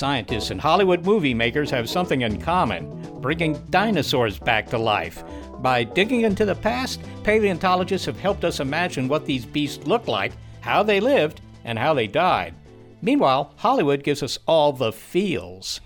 [0.00, 2.88] Scientists and Hollywood movie makers have something in common
[3.20, 5.22] bringing dinosaurs back to life.
[5.58, 10.32] By digging into the past, paleontologists have helped us imagine what these beasts looked like,
[10.62, 12.54] how they lived, and how they died.
[13.02, 15.82] Meanwhile, Hollywood gives us all the feels.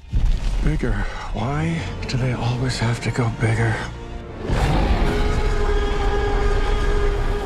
[0.62, 0.92] Bigger.
[1.32, 3.74] Why do they always have to go bigger?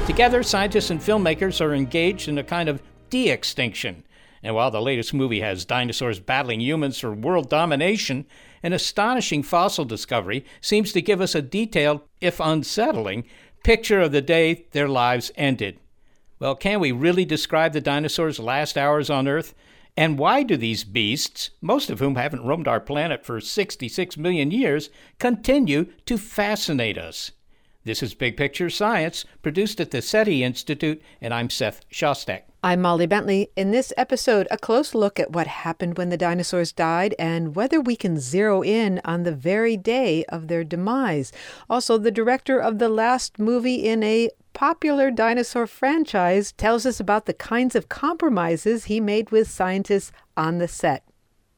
[0.05, 4.05] Together, scientists and filmmakers are engaged in a kind of de extinction.
[4.43, 8.27] And while the latest movie has dinosaurs battling humans for world domination,
[8.63, 13.25] an astonishing fossil discovery seems to give us a detailed, if unsettling,
[13.65, 15.79] picture of the day their lives ended.
[16.39, 19.55] Well, can we really describe the dinosaurs' last hours on Earth?
[19.97, 24.53] And why do these beasts, most of whom haven't roamed our planet for 66 million
[24.53, 27.33] years, continue to fascinate us?
[27.89, 32.43] This is Big Picture Science, produced at the SETI Institute, and I'm Seth Shostak.
[32.63, 33.49] I'm Molly Bentley.
[33.57, 37.81] In this episode, a close look at what happened when the dinosaurs died and whether
[37.81, 41.33] we can zero in on the very day of their demise.
[41.71, 47.25] Also, the director of the last movie in a popular dinosaur franchise tells us about
[47.25, 51.05] the kinds of compromises he made with scientists on the set.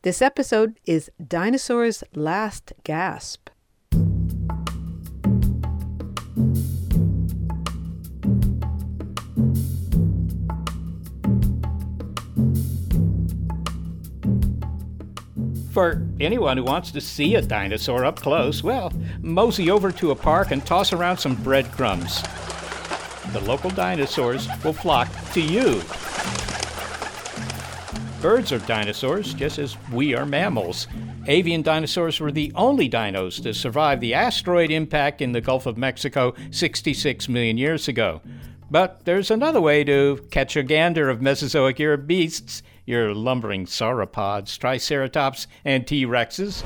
[0.03, 3.50] This episode is Dinosaurs' Last Gasp.
[15.70, 20.16] For anyone who wants to see a dinosaur up close, well, mosey over to a
[20.16, 22.22] park and toss around some breadcrumbs.
[23.32, 25.82] The local dinosaurs will flock to you.
[28.20, 30.88] Birds are dinosaurs, just as we are mammals.
[31.28, 35.78] Avian dinosaurs were the only dinos to survive the asteroid impact in the Gulf of
[35.78, 38.20] Mexico 66 million years ago.
[38.70, 44.59] But there's another way to catch a gander of Mesozoic era beasts your lumbering sauropods,
[44.59, 46.65] triceratops, and T Rexes.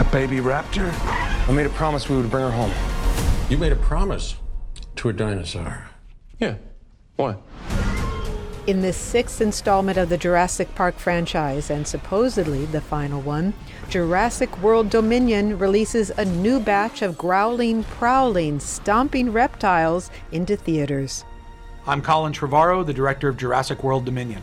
[0.00, 0.92] A baby raptor?
[1.48, 2.72] I made a promise we would bring her home.
[3.50, 4.36] You made a promise
[4.96, 5.88] to a dinosaur.
[6.38, 6.56] Yeah.
[7.16, 7.36] Why?
[8.66, 13.54] In this sixth installment of the Jurassic Park franchise, and supposedly the final one,
[13.88, 21.24] Jurassic World Dominion releases a new batch of growling, prowling, stomping reptiles into theaters.
[21.86, 24.42] I'm Colin Trevorrow, the director of Jurassic World Dominion.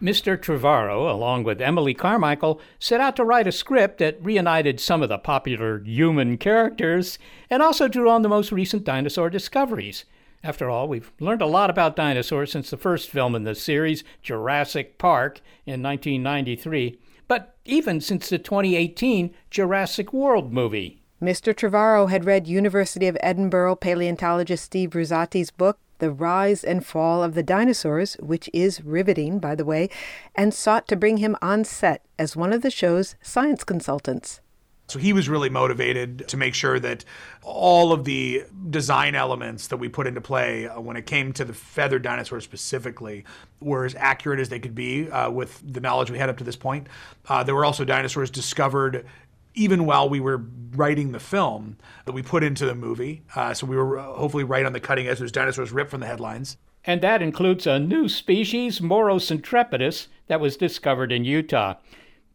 [0.00, 0.36] Mr.
[0.36, 5.10] Trevorrow, along with Emily Carmichael, set out to write a script that reunited some of
[5.10, 7.18] the popular human characters
[7.50, 10.06] and also drew on the most recent dinosaur discoveries.
[10.42, 14.02] After all, we've learned a lot about dinosaurs since the first film in the series,
[14.22, 21.02] Jurassic Park, in 1993, but even since the 2018 Jurassic World movie.
[21.20, 21.52] Mr.
[21.52, 27.34] Trevorrow had read University of Edinburgh paleontologist Steve Brusatte's book, the Rise and Fall of
[27.34, 29.88] the Dinosaurs, which is riveting, by the way,
[30.34, 34.40] and sought to bring him on set as one of the show's science consultants.
[34.90, 37.04] So he was really motivated to make sure that
[37.42, 41.44] all of the design elements that we put into play uh, when it came to
[41.44, 43.24] the feathered dinosaurs specifically
[43.60, 46.44] were as accurate as they could be uh, with the knowledge we had up to
[46.44, 46.88] this point.
[47.28, 49.06] Uh, there were also dinosaurs discovered
[49.54, 50.44] even while we were
[50.74, 53.22] writing the film that we put into the movie.
[53.34, 55.18] Uh, so we were uh, hopefully right on the cutting edge.
[55.18, 56.56] Those dinosaurs ripped from the headlines.
[56.84, 61.74] And that includes a new species, Moros intrepidus, that was discovered in Utah.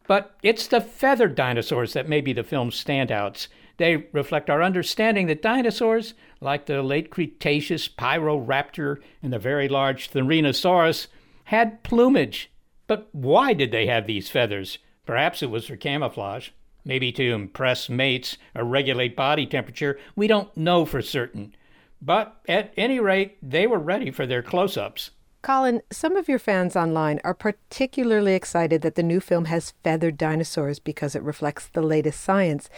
[0.06, 3.48] But it's the feathered dinosaurs that may be the film's standouts.
[3.78, 10.10] They reflect our understanding that dinosaurs, like the late Cretaceous Pyroraptor and the very large
[10.10, 11.08] Therizinosaurus,
[11.44, 12.50] had plumage.
[12.86, 14.78] But why did they have these feathers?
[15.04, 16.50] Perhaps it was for camouflage
[16.86, 19.98] maybe to impress mates or regulate body temperature.
[20.14, 21.54] We don't know for certain.
[22.00, 25.10] But at any rate, they were ready for their close ups.
[25.42, 30.16] Colin, some of your fans online are particularly excited that the new film has feathered
[30.16, 32.68] dinosaurs because it reflects the latest science.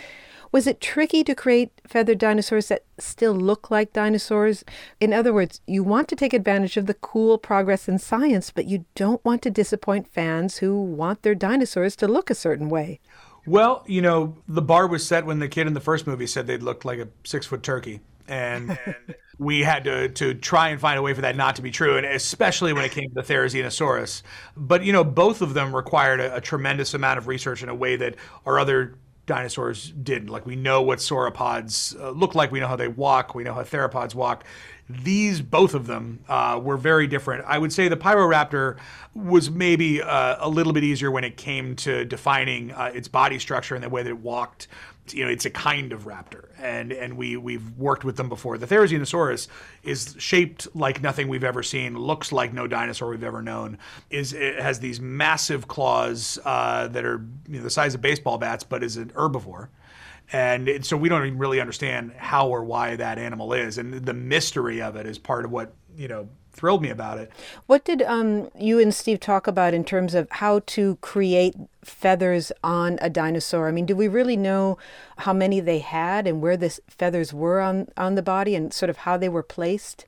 [0.51, 4.65] Was it tricky to create feathered dinosaurs that still look like dinosaurs?
[4.99, 8.67] In other words, you want to take advantage of the cool progress in science, but
[8.67, 13.01] you don't want to disappoint fans who want their dinosaurs to look a certain way.
[13.49, 16.47] Well, you know, the bar was set when the kid in the first movie said
[16.47, 18.01] they looked like a six foot turkey.
[18.29, 18.97] And, and
[19.39, 21.97] we had to, to try and find a way for that not to be true,
[21.97, 24.23] and especially when it came to the Therizinosaurus.
[24.55, 27.75] But, you know, both of them required a, a tremendous amount of research in a
[27.75, 28.97] way that our other
[29.29, 30.29] dinosaurs didn't.
[30.29, 33.55] Like we know what sauropods uh, look like, we know how they walk, we know
[33.55, 34.45] how theropods walk.
[34.91, 37.45] These, both of them, uh, were very different.
[37.47, 38.79] I would say the Pyroraptor
[39.15, 43.39] was maybe uh, a little bit easier when it came to defining uh, its body
[43.39, 44.67] structure and the way that it walked.
[45.15, 48.59] You know, it's a kind of raptor, and and we we've worked with them before.
[48.59, 49.49] The Therizinosaurus
[49.83, 53.79] is shaped like nothing we've ever seen, looks like no dinosaur we've ever known.
[54.11, 58.39] Is it has these massive claws uh, that are you know, the size of baseball
[58.39, 59.69] bats, but is an herbivore.
[60.31, 63.95] And it, so we don't even really understand how or why that animal is, and
[63.95, 66.29] the mystery of it is part of what you know
[66.59, 67.31] thrilled me about it.
[67.67, 72.51] What did um, you and Steve talk about in terms of how to create feathers
[72.65, 73.69] on a dinosaur?
[73.69, 74.77] I mean, do we really know
[75.19, 78.91] how many they had and where the feathers were on, on the body and sort
[78.91, 80.07] of how they were placed?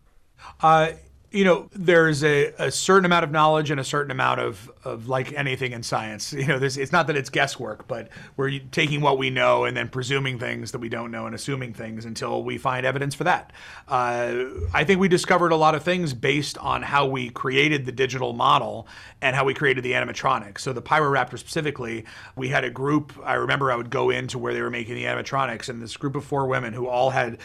[0.61, 0.93] Uh,
[1.32, 5.09] you know, there's a, a certain amount of knowledge and a certain amount of, of
[5.09, 6.32] like anything in science.
[6.41, 9.77] You know, this it's not that it's guesswork, but we're taking what we know and
[9.77, 13.25] then presuming things that we don't know and assuming things until we find evidence for
[13.25, 13.53] that.
[13.87, 17.93] Uh, I think we discovered a lot of things based on how we created the
[17.93, 18.88] digital model
[19.21, 20.61] and how we created the animatronics.
[20.61, 22.06] So the Pyroraptor specifically,
[22.37, 23.12] we had a group.
[23.23, 26.17] I remember I would go into where they were making the animatronics, and this group
[26.17, 27.37] of four women who all had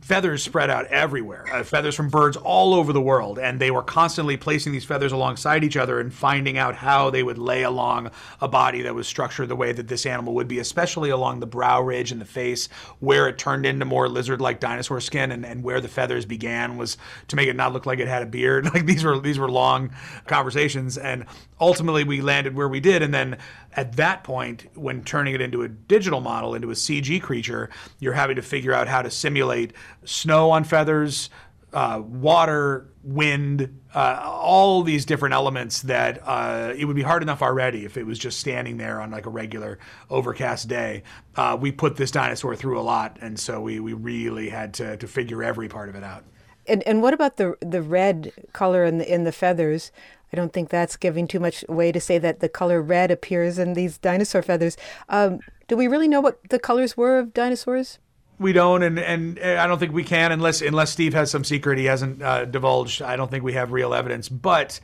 [0.00, 3.82] feathers spread out everywhere, uh, feathers from birds all over the world, and they were
[3.82, 8.08] constantly placing these feathers alongside each other and finding out how they would lay along
[8.40, 11.46] a body that was structured the way that this animal would be, especially along the
[11.46, 12.68] brow ridge and the face,
[13.00, 16.96] where it turned into more lizard-like dinosaur skin, and, and where the feathers began was
[17.26, 18.66] to make it not look like it had a beard.
[18.72, 19.94] Like these were these were long
[20.26, 21.26] conversations, and
[21.60, 23.36] ultimately we landed where we did, and then
[23.74, 27.70] at that point, when turning it into a digital model, into a CG creature,
[28.00, 29.71] you're having to figure out how to simulate
[30.04, 31.30] snow on feathers,
[31.72, 37.42] uh, water, wind, uh, all these different elements that uh, it would be hard enough
[37.42, 39.78] already if it was just standing there on like a regular
[40.10, 41.02] overcast day.
[41.36, 44.96] Uh, we put this dinosaur through a lot, and so we, we really had to,
[44.96, 46.24] to figure every part of it out.
[46.66, 49.90] And and what about the the red color in the in the feathers?
[50.32, 53.58] I don't think that's giving too much way to say that the color red appears
[53.58, 54.76] in these dinosaur feathers.
[55.08, 57.98] Um, do we really know what the colors were of dinosaurs?
[58.42, 61.78] We don't, and, and I don't think we can unless unless Steve has some secret
[61.78, 63.00] he hasn't uh, divulged.
[63.00, 64.80] I don't think we have real evidence, but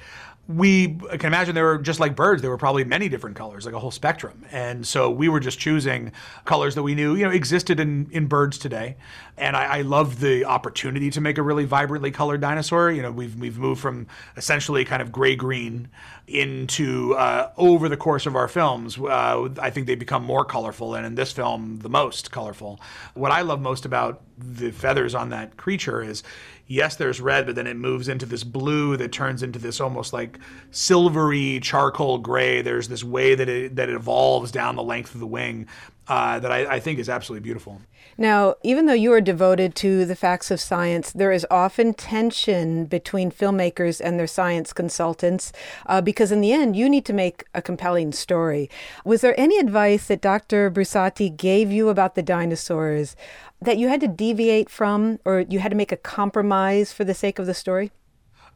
[0.49, 3.75] we can imagine they were just like birds there were probably many different colors like
[3.75, 4.47] a whole spectrum.
[4.51, 6.11] And so we were just choosing
[6.47, 8.97] colors that we knew you know existed in, in birds today.
[9.37, 12.91] And I, I love the opportunity to make a really vibrantly colored dinosaur.
[12.91, 14.07] You know we've, we've moved from
[14.39, 15.89] essentially kind of gray green
[16.27, 20.95] into uh, over the course of our films uh, i think they become more colorful
[20.95, 22.81] and in this film the most colorful.
[23.15, 26.23] What i love most about the feathers on that creature is
[26.69, 30.13] yes, there's red, but then it moves into this blue that turns into this almost
[30.13, 30.39] like
[30.71, 32.63] silvery charcoal gray.
[32.63, 35.67] There's this way that it that it evolves down the length of the wing
[36.07, 37.81] uh, that I, I think is absolutely beautiful.
[38.21, 42.87] Now, even though you are devoted to the facts of science, there is often tension
[42.87, 45.53] between filmmakers and their science consultants
[45.87, 48.69] uh, because, in the end, you need to make a compelling story.
[49.05, 50.69] Was there any advice that Dr.
[50.69, 53.15] Brusatte gave you about the dinosaurs
[53.63, 57.15] that you had to deviate from or you had to make a compromise for the
[57.15, 57.93] sake of the story?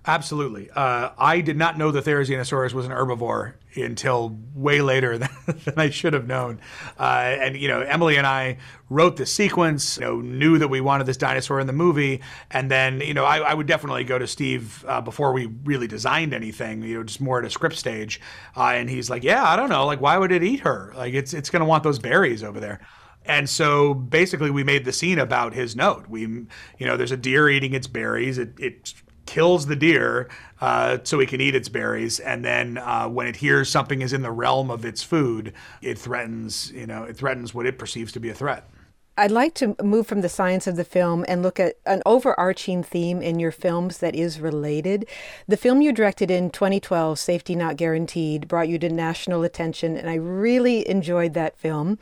[0.05, 0.69] Absolutely.
[0.69, 5.31] Uh, I did not know the Therizinosaurus was an herbivore until way later than,
[5.77, 6.61] I should have known.
[6.99, 8.59] Uh, and, you know, Emily and I
[8.91, 12.21] wrote the sequence, you know, knew that we wanted this dinosaur in the movie.
[12.51, 15.87] And then, you know, I, I would definitely go to Steve uh, before we really
[15.87, 18.21] designed anything, you know, just more at a script stage.
[18.57, 19.87] Uh, and he's like, yeah, I don't know.
[19.87, 20.93] Like, why would it eat her?
[20.97, 22.81] Like, it's, it's going to want those berries over there.
[23.25, 26.09] And so basically, we made the scene about his note.
[26.09, 28.37] We, you know, there's a deer eating its berries.
[28.37, 28.94] It, it
[29.32, 30.29] kills the deer
[30.60, 34.12] uh, so it can eat its berries, and then uh, when it hears something is
[34.12, 38.12] in the realm of its food, it threatens, you know, it threatens what it perceives
[38.12, 38.69] to be a threat.
[39.17, 42.82] I'd like to move from the science of the film and look at an overarching
[42.82, 45.08] theme in your films that is related.
[45.48, 50.10] The film you directed in 2012, Safety Not Guaranteed, brought you to national attention, and
[50.10, 51.98] I really enjoyed that film.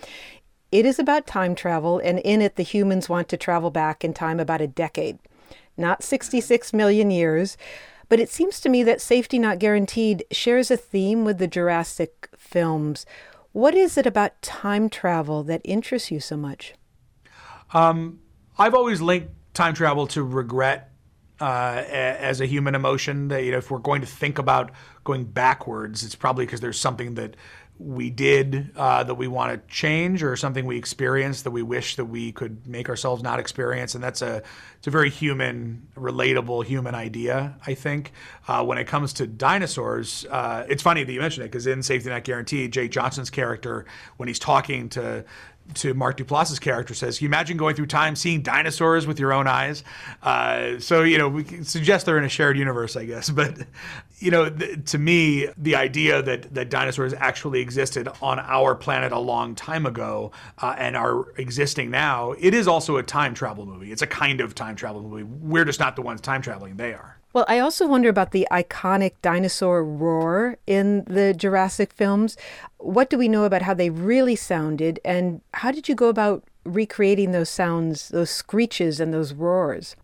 [0.73, 4.15] It is about time travel, and in it, the humans want to travel back in
[4.15, 5.19] time about a decade,
[5.81, 7.57] not 66 million years.
[8.09, 12.29] But it seems to me that Safety Not Guaranteed shares a theme with the Jurassic
[12.37, 13.07] films.
[13.53, 16.75] What is it about time travel that interests you so much?
[17.73, 18.19] Um,
[18.59, 20.93] I've always linked time travel to regret
[21.41, 23.29] uh, as a human emotion.
[23.29, 24.73] That you know, if we're going to think about
[25.05, 27.37] going backwards, it's probably because there's something that
[27.81, 31.97] we did uh, that we want to change or something we experienced that we wish
[31.97, 34.43] that we could make ourselves not experience and that's a
[34.77, 38.13] it's a very human relatable human idea i think.
[38.47, 41.83] Uh, when it comes to dinosaurs uh, it's funny that you mentioned it because in
[41.83, 43.87] safety not guaranteed jake johnson's character
[44.19, 45.25] when he's talking to
[45.75, 49.33] to Mark Duplass's character says, "Can you imagine going through time seeing dinosaurs with your
[49.33, 49.85] own eyes?"
[50.23, 53.31] Uh, so you know, we suggest they're in a shared universe, I guess.
[53.41, 53.67] But
[54.19, 59.13] you know, th- to me, the idea that that dinosaurs actually existed on our planet
[59.13, 63.65] a long time ago uh, and are existing now, it is also a time travel
[63.65, 63.93] movie.
[63.93, 65.23] It's a kind of time travel movie.
[65.23, 67.20] We're just not the ones time traveling; they are.
[67.33, 72.37] Well, I also wonder about the iconic dinosaur roar in the Jurassic films.
[72.79, 76.43] What do we know about how they really sounded, and how did you go about
[76.65, 79.95] recreating those sounds, those screeches, and those roars?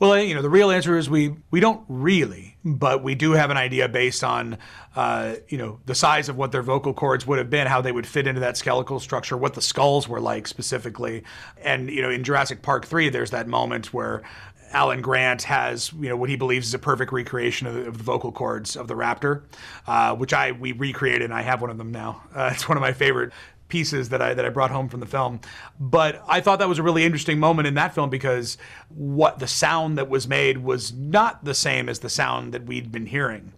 [0.00, 3.50] Well, you know, the real answer is we we don't really, but we do have
[3.50, 4.56] an idea based on,
[4.94, 7.90] uh, you know, the size of what their vocal cords would have been, how they
[7.90, 11.24] would fit into that skeletal structure, what the skulls were like specifically,
[11.60, 14.22] and you know, in Jurassic Park three, there's that moment where
[14.72, 17.98] Alan Grant has you know what he believes is a perfect recreation of the, of
[17.98, 19.42] the vocal cords of the raptor,
[19.86, 22.22] uh, which I we recreated and I have one of them now.
[22.34, 23.32] Uh, it's one of my favorite
[23.68, 25.40] pieces that I that I brought home from the film.
[25.78, 28.58] But I thought that was a really interesting moment in that film because
[28.88, 32.90] what the sound that was made was not the same as the sound that we'd
[32.90, 33.52] been hearing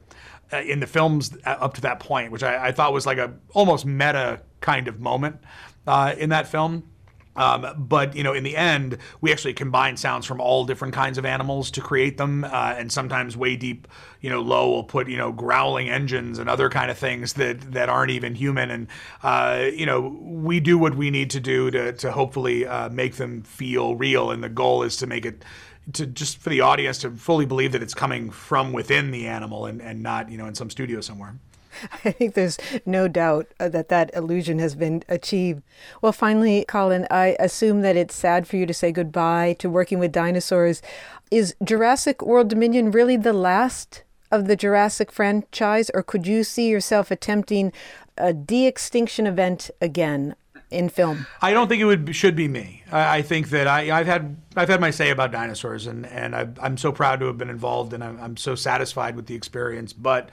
[0.53, 3.35] uh, in the films up to that point, which I, I thought was like a
[3.53, 5.41] almost meta kind of moment
[5.87, 6.90] uh, in that film.
[7.37, 11.17] Um, but you know, in the end, we actually combine sounds from all different kinds
[11.17, 13.87] of animals to create them, uh, and sometimes way deep,
[14.21, 17.73] you know, low will put you know growling engines and other kind of things that
[17.73, 18.89] that aren't even human, and
[19.23, 23.15] uh, you know, we do what we need to do to to hopefully uh, make
[23.15, 25.45] them feel real, and the goal is to make it
[25.93, 29.67] to just for the audience to fully believe that it's coming from within the animal
[29.67, 31.37] and, and not you know in some studio somewhere.
[32.05, 35.63] I think there's no doubt uh, that that illusion has been achieved.
[36.03, 39.99] Well, finally, Colin, I assume that it's sad for you to say goodbye to working
[39.99, 40.83] with dinosaurs.
[41.31, 46.69] Is Jurassic World Dominion really the last of the Jurassic franchise, or could you see
[46.69, 47.73] yourself attempting
[48.17, 50.35] a de extinction event again?
[50.71, 51.27] in film?
[51.43, 52.83] I don't think it would should be me.
[52.91, 56.35] I, I think that I, have had I've had my say about dinosaurs, and and
[56.35, 59.35] i am so proud to have been involved, and I'm, I'm so satisfied with the
[59.35, 59.93] experience.
[59.93, 60.31] But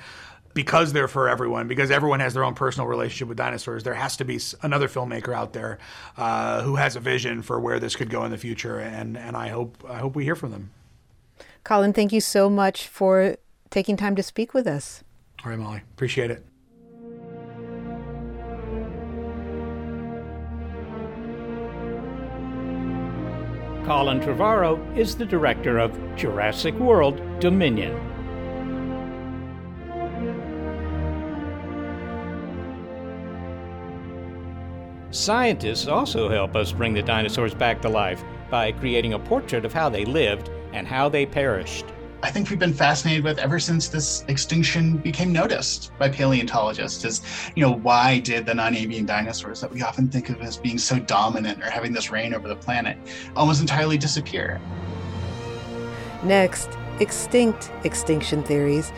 [0.57, 4.17] because they're for everyone, because everyone has their own personal relationship with dinosaurs, there has
[4.17, 5.77] to be another filmmaker out there
[6.17, 9.37] uh, who has a vision for where this could go in the future, and and
[9.37, 10.71] I hope I hope we hear from them.
[11.63, 13.37] Colin, thank you so much for
[13.69, 15.03] taking time to speak with us.
[15.45, 16.43] All right, Molly, appreciate it.
[23.85, 28.16] Colin Trevorrow is the director of Jurassic World Dominion.
[35.11, 39.71] Scientists also help us bring the dinosaurs back to life by creating a portrait of
[39.71, 41.85] how they lived and how they perished.
[42.23, 47.21] I think we've been fascinated with ever since this extinction became noticed by paleontologists is,
[47.55, 50.99] you know, why did the non-avian dinosaurs that we often think of as being so
[50.99, 52.97] dominant or having this reign over the planet
[53.35, 54.59] almost entirely disappear?
[56.23, 58.91] Next, extinct extinction theories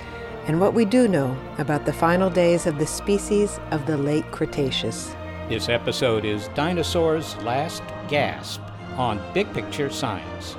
[0.48, 4.32] and what we do know about the final days of the species of the late
[4.32, 5.14] Cretaceous.
[5.50, 8.62] This episode is Dinosaurs' Last Gasp
[8.98, 10.56] on Big Picture Science.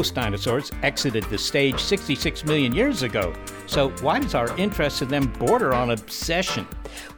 [0.00, 3.34] Most dinosaurs exited the stage 66 million years ago,
[3.66, 6.66] so why does our interest in them border on obsession?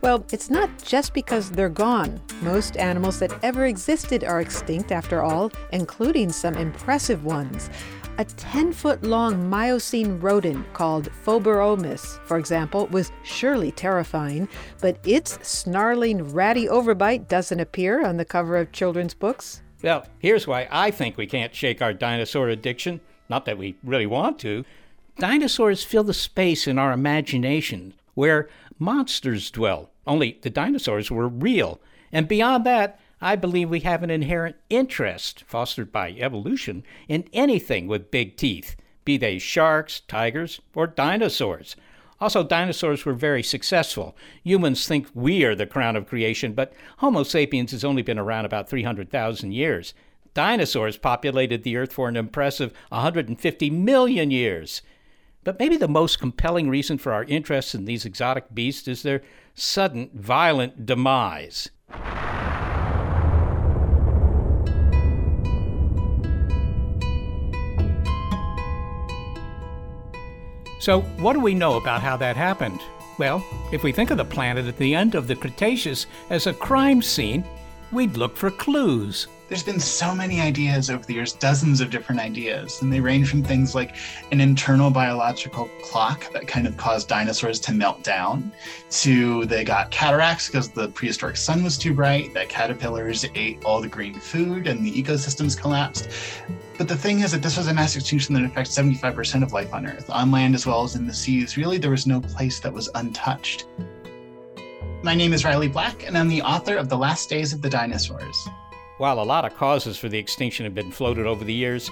[0.00, 2.20] Well, it's not just because they're gone.
[2.40, 7.70] Most animals that ever existed are extinct, after all, including some impressive ones.
[8.18, 14.48] A 10 foot long Miocene rodent called Phoberomys, for example, was surely terrifying,
[14.80, 19.62] but its snarling, ratty overbite doesn't appear on the cover of children's books.
[19.82, 23.00] Well, here's why I think we can't shake our dinosaur addiction.
[23.28, 24.64] Not that we really want to.
[25.18, 28.48] Dinosaurs fill the space in our imagination where
[28.78, 29.90] monsters dwell.
[30.06, 31.80] Only the dinosaurs were real.
[32.12, 37.86] And beyond that, I believe we have an inherent interest, fostered by evolution, in anything
[37.86, 41.76] with big teeth, be they sharks, tigers, or dinosaurs.
[42.22, 44.16] Also, dinosaurs were very successful.
[44.44, 48.44] Humans think we are the crown of creation, but Homo sapiens has only been around
[48.44, 49.92] about 300,000 years.
[50.32, 54.82] Dinosaurs populated the Earth for an impressive 150 million years.
[55.42, 59.22] But maybe the most compelling reason for our interest in these exotic beasts is their
[59.56, 61.70] sudden, violent demise.
[70.82, 72.80] So, what do we know about how that happened?
[73.16, 76.52] Well, if we think of the planet at the end of the Cretaceous as a
[76.52, 77.44] crime scene,
[77.92, 82.18] we'd look for clues there's been so many ideas over the years, dozens of different
[82.18, 83.96] ideas, and they range from things like
[84.30, 88.50] an internal biological clock that kind of caused dinosaurs to melt down,
[88.88, 93.82] to they got cataracts because the prehistoric sun was too bright, that caterpillars ate all
[93.82, 96.08] the green food and the ecosystems collapsed.
[96.78, 99.74] But the thing is that this was a mass extinction that affects 75% of life
[99.74, 101.58] on Earth, on land as well as in the seas.
[101.58, 103.66] Really, there was no place that was untouched.
[105.02, 107.68] My name is Riley Black, and I'm the author of The Last Days of the
[107.68, 108.48] Dinosaurs.
[108.98, 111.90] While a lot of causes for the extinction have been floated over the years,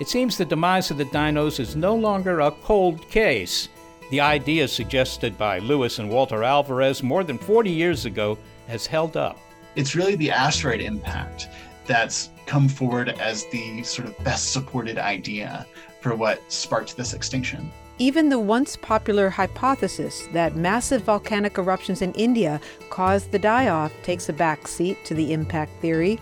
[0.00, 3.68] it seems the demise of the dinos is no longer a cold case.
[4.10, 9.16] The idea suggested by Lewis and Walter Alvarez more than 40 years ago has held
[9.16, 9.38] up.
[9.76, 11.48] It's really the asteroid impact
[11.86, 15.66] that's come forward as the sort of best supported idea
[16.00, 17.70] for what sparked this extinction.
[17.98, 23.92] Even the once popular hypothesis that massive volcanic eruptions in India caused the die off
[24.02, 26.18] takes a back seat to the impact theory.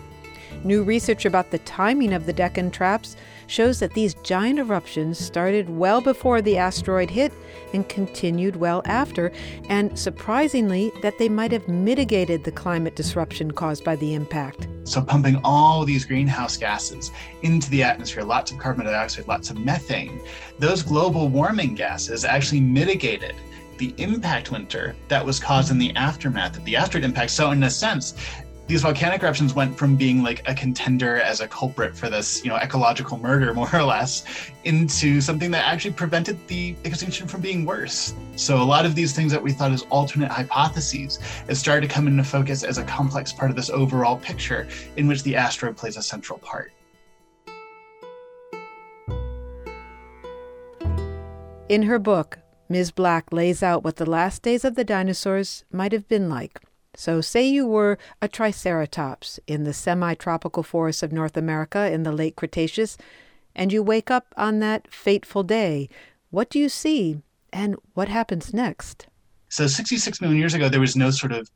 [0.63, 3.15] New research about the timing of the Deccan traps
[3.47, 7.33] shows that these giant eruptions started well before the asteroid hit
[7.73, 9.31] and continued well after,
[9.69, 14.67] and surprisingly, that they might have mitigated the climate disruption caused by the impact.
[14.83, 19.57] So, pumping all these greenhouse gases into the atmosphere, lots of carbon dioxide, lots of
[19.57, 20.21] methane,
[20.59, 23.35] those global warming gases actually mitigated
[23.77, 27.31] the impact winter that was caused in the aftermath of the asteroid impact.
[27.31, 28.13] So, in a sense,
[28.69, 32.51] these volcanic eruptions went from being like a contender as a culprit for this, you
[32.51, 34.23] know, ecological murder, more or less,
[34.63, 38.13] into something that actually prevented the extinction from being worse.
[38.35, 41.91] So a lot of these things that we thought as alternate hypotheses have started to
[41.91, 45.75] come into focus as a complex part of this overall picture in which the asteroid
[45.75, 46.71] plays a central part.
[51.69, 52.37] In her book,
[52.69, 52.91] Ms.
[52.91, 56.61] Black lays out what the last days of the dinosaurs might have been like.
[56.99, 62.03] So, say you were a Triceratops in the semi tropical forests of North America in
[62.03, 62.97] the late Cretaceous,
[63.55, 65.87] and you wake up on that fateful day.
[66.29, 67.21] What do you see,
[67.53, 69.07] and what happens next?
[69.47, 71.49] So, 66 million years ago, there was no sort of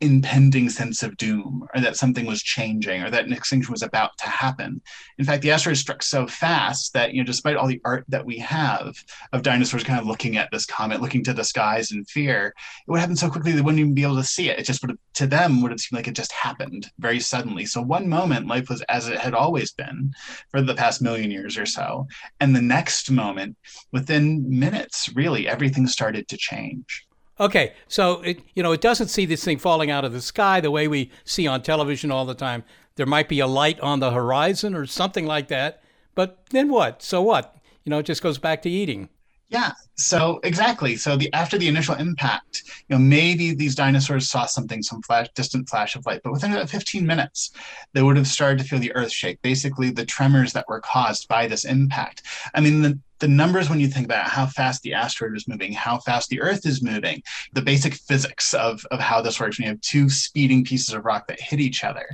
[0.00, 4.16] impending sense of doom or that something was changing or that an extinction was about
[4.18, 4.80] to happen.
[5.18, 8.26] In fact, the asteroid struck so fast that, you know, despite all the art that
[8.26, 8.94] we have
[9.32, 12.48] of dinosaurs kind of looking at this comet, looking to the skies in fear,
[12.86, 14.58] it would happen so quickly they wouldn't even be able to see it.
[14.58, 17.64] It just would have, to them, would have seemed like it just happened very suddenly.
[17.64, 20.12] So one moment, life was as it had always been
[20.50, 22.06] for the past million years or so.
[22.40, 23.56] And the next moment,
[23.92, 27.05] within minutes, really, everything started to change.
[27.38, 30.60] Okay, so it you know it doesn't see this thing falling out of the sky
[30.60, 32.64] the way we see on television all the time.
[32.94, 35.82] There might be a light on the horizon or something like that,
[36.14, 37.02] but then what?
[37.02, 37.56] So what?
[37.84, 39.10] You know, it just goes back to eating.
[39.48, 39.72] Yeah.
[39.94, 40.96] So exactly.
[40.96, 45.28] So the after the initial impact, you know, maybe these dinosaurs saw something, some flash,
[45.34, 47.52] distant flash of light, but within about 15 minutes,
[47.92, 49.40] they would have started to feel the earth shake.
[49.42, 52.22] Basically, the tremors that were caused by this impact.
[52.54, 55.72] I mean, the the numbers when you think about how fast the asteroid was moving,
[55.72, 57.22] how fast the Earth is moving,
[57.54, 61.04] the basic physics of, of how this works when you have two speeding pieces of
[61.04, 62.08] rock that hit each other.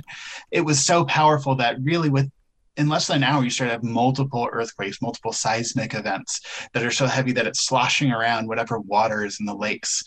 [0.51, 2.31] It was so powerful that really with
[2.77, 6.41] in less than an hour, you start to have multiple earthquakes, multiple seismic events
[6.73, 10.03] that are so heavy that it's sloshing around whatever water is in the lakes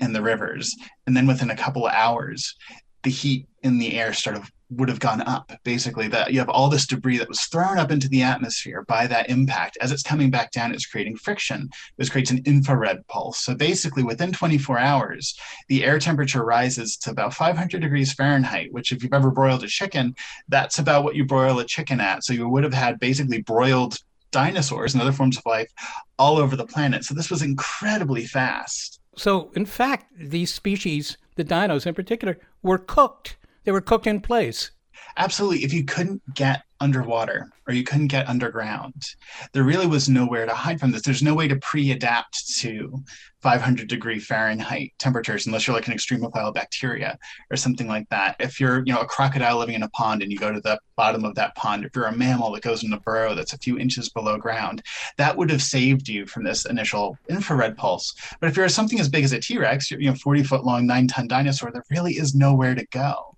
[0.00, 0.74] and the rivers.
[1.06, 2.54] And then within a couple of hours,
[3.02, 6.68] the heat in the air of would have gone up basically that you have all
[6.68, 9.78] this debris that was thrown up into the atmosphere by that impact.
[9.80, 11.68] As it's coming back down it's creating friction.
[11.96, 13.38] This creates an infrared pulse.
[13.38, 18.92] So basically within 24 hours the air temperature rises to about 500 degrees fahrenheit which
[18.92, 20.14] if you've ever broiled a chicken
[20.48, 22.24] that's about what you broil a chicken at.
[22.24, 23.98] So you would have had basically broiled
[24.32, 25.72] dinosaurs and other forms of life
[26.18, 27.04] all over the planet.
[27.04, 29.00] So this was incredibly fast.
[29.16, 34.20] So in fact these species the dinos in particular were cooked they were cooked in
[34.20, 34.70] place.
[35.18, 35.64] Absolutely.
[35.64, 39.10] If you couldn't get underwater or you couldn't get underground.
[39.52, 41.02] There really was nowhere to hide from this.
[41.02, 43.02] There's no way to pre-adapt to
[43.40, 47.18] 500 degree Fahrenheit temperatures unless you're like an extremophile bacteria
[47.50, 48.36] or something like that.
[48.40, 50.78] If you're, you know, a crocodile living in a pond and you go to the
[50.96, 53.58] bottom of that pond, if you're a mammal that goes in a burrow that's a
[53.58, 54.82] few inches below ground,
[55.16, 58.14] that would have saved you from this initial infrared pulse.
[58.40, 61.06] But if you're something as big as a T-Rex, you know, 40 foot long, nine
[61.08, 63.35] ton dinosaur, there really is nowhere to go.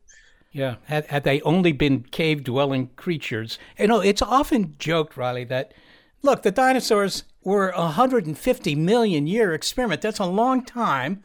[0.51, 3.59] Yeah, had, had they only been cave dwelling creatures.
[3.79, 5.73] You know, it's often joked, Riley, that
[6.23, 10.01] look, the dinosaurs were a 150 million year experiment.
[10.01, 11.23] That's a long time.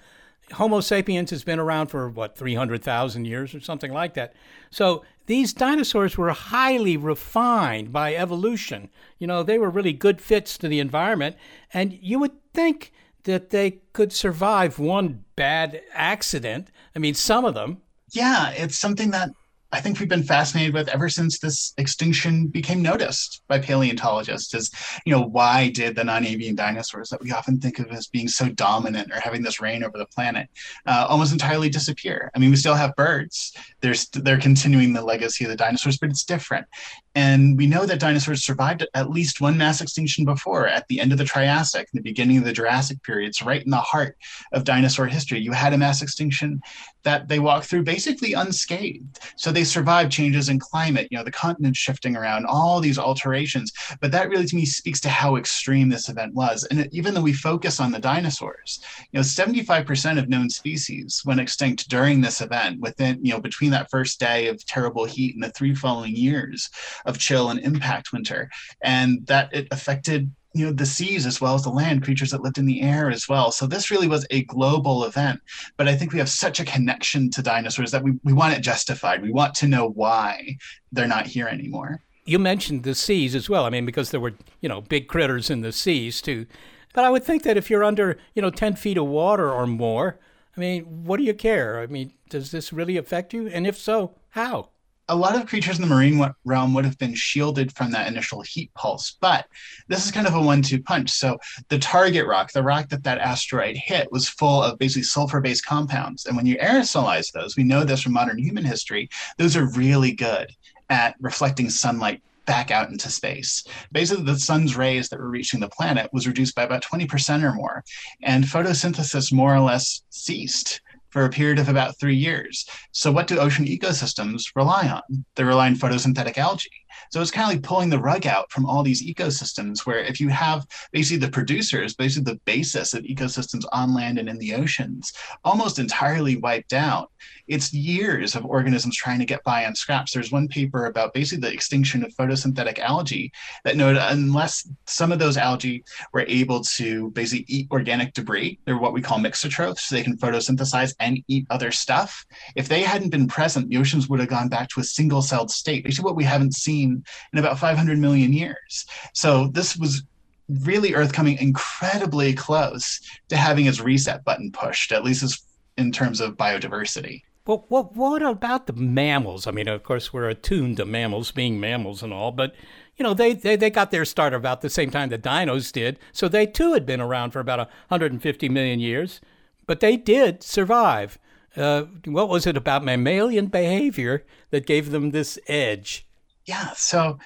[0.54, 4.34] Homo sapiens has been around for what 300,000 years or something like that.
[4.70, 8.90] So these dinosaurs were highly refined by evolution.
[9.20, 11.38] You know, they were really good fits to the environment,
[11.74, 12.92] and you would think
[13.24, 16.72] that they could survive one bad accident.
[16.94, 17.82] I mean, some of them,
[18.16, 19.30] yeah, it's something that
[19.74, 24.70] I think we've been fascinated with ever since this extinction became noticed by paleontologists is,
[25.04, 28.50] you know, why did the non-avian dinosaurs that we often think of as being so
[28.50, 30.48] dominant or having this reign over the planet
[30.86, 32.30] uh, almost entirely disappear?
[32.36, 33.52] I mean, we still have birds.
[33.82, 36.68] They're, they're continuing the legacy of the dinosaurs, but it's different.
[37.16, 41.12] And we know that dinosaurs survived at least one mass extinction before at the end
[41.12, 43.36] of the Triassic, the beginning of the Jurassic period.
[43.36, 44.18] So, right in the heart
[44.52, 46.62] of dinosaur history, you had a mass extinction
[47.04, 49.20] that they walked through basically unscathed.
[49.36, 53.72] So, they survived changes in climate, you know, the continent shifting around, all these alterations.
[54.02, 56.64] But that really to me speaks to how extreme this event was.
[56.72, 58.80] And even though we focus on the dinosaurs,
[59.12, 63.70] you know, 75% of known species went extinct during this event within, you know, between
[63.72, 66.70] that first day of terrible heat and the three following years
[67.06, 68.50] of chill and impact winter,
[68.82, 72.42] and that it affected you know the seas as well as the land creatures that
[72.42, 73.52] lived in the air as well.
[73.52, 75.42] So this really was a global event.
[75.78, 78.62] But i think we have such a connection to dinosaurs that we, we want it
[78.62, 79.22] justified.
[79.22, 80.58] We want to know why
[80.92, 82.02] they're not here anymore.
[82.26, 83.66] You mentioned the seas as well.
[83.66, 86.46] I mean because there were you know big critters in the seas too.
[86.94, 89.66] But i would think that if you're under you know 10 feet of water or
[89.66, 90.20] more
[90.56, 91.80] i mean what do you care?
[91.80, 93.48] I mean does this really affect you?
[93.48, 94.70] And if so how
[95.10, 98.42] a lot of creatures in the marine realm would have been shielded from that initial
[98.42, 99.46] heat pulse, but
[99.88, 101.10] this is kind of a one two punch.
[101.12, 101.38] So,
[101.70, 105.66] the target rock, the rock that that asteroid hit, was full of basically sulfur based
[105.66, 106.26] compounds.
[106.26, 110.14] And when you aerosolize those, we know this from modern human history, those are really
[110.14, 110.52] good
[110.90, 113.64] at reflecting sunlight back out into space.
[113.92, 117.54] Basically, the sun's rays that were reaching the planet was reduced by about 20% or
[117.54, 117.84] more,
[118.22, 120.82] and photosynthesis more or less ceased
[121.14, 122.68] for a period of about three years.
[122.92, 125.26] So, what do ocean ecosystems rely on?
[125.36, 126.70] They rely on photosynthetic algae.
[127.12, 130.20] So it's kind of like pulling the rug out from all these ecosystems where if
[130.20, 134.54] you have basically the producers, basically the basis of ecosystems on land and in the
[134.56, 137.12] oceans, almost entirely wiped out,
[137.48, 140.14] it's years of organisms trying to get by on scraps.
[140.14, 143.32] There's one paper about basically the extinction of photosynthetic algae
[143.64, 148.78] that noted unless some of those algae were able to basically eat organic debris, they're
[148.78, 152.26] what we call mixotrophs, so they can photosynthesize and eat other stuff.
[152.56, 155.52] If they hadn't been present, the oceans would have gone back to a single celled
[155.52, 158.86] state, basically what we haven't seen in about 500 million years.
[159.14, 160.04] So this was
[160.50, 165.42] really Earth coming incredibly close to having its reset button pushed, at least as
[165.78, 167.22] in terms of biodiversity.
[167.46, 169.48] Well, what, what about the mammals?
[169.48, 172.56] I mean, of course, we're attuned to mammals being mammals and all, but
[172.96, 176.00] you know, they, they, they got their start about the same time the dinos did.
[176.12, 179.20] So they too had been around for about 150 million years,
[179.66, 181.18] but they did survive.
[181.56, 186.08] Uh, what was it about mammalian behavior that gave them this edge?
[186.46, 187.18] Yeah, so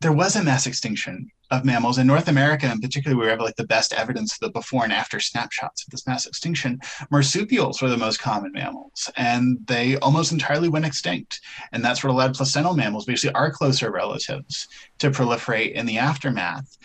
[0.00, 3.56] there was a mass extinction of mammals in North America, in particular, we have like
[3.56, 6.80] the best evidence of the before and after snapshots of this mass extinction.
[7.10, 11.40] Marsupials were the most common mammals, and they almost entirely went extinct.
[11.72, 14.66] And that's what allowed placental mammals, basically our closer relatives,
[14.98, 16.76] to proliferate in the aftermath.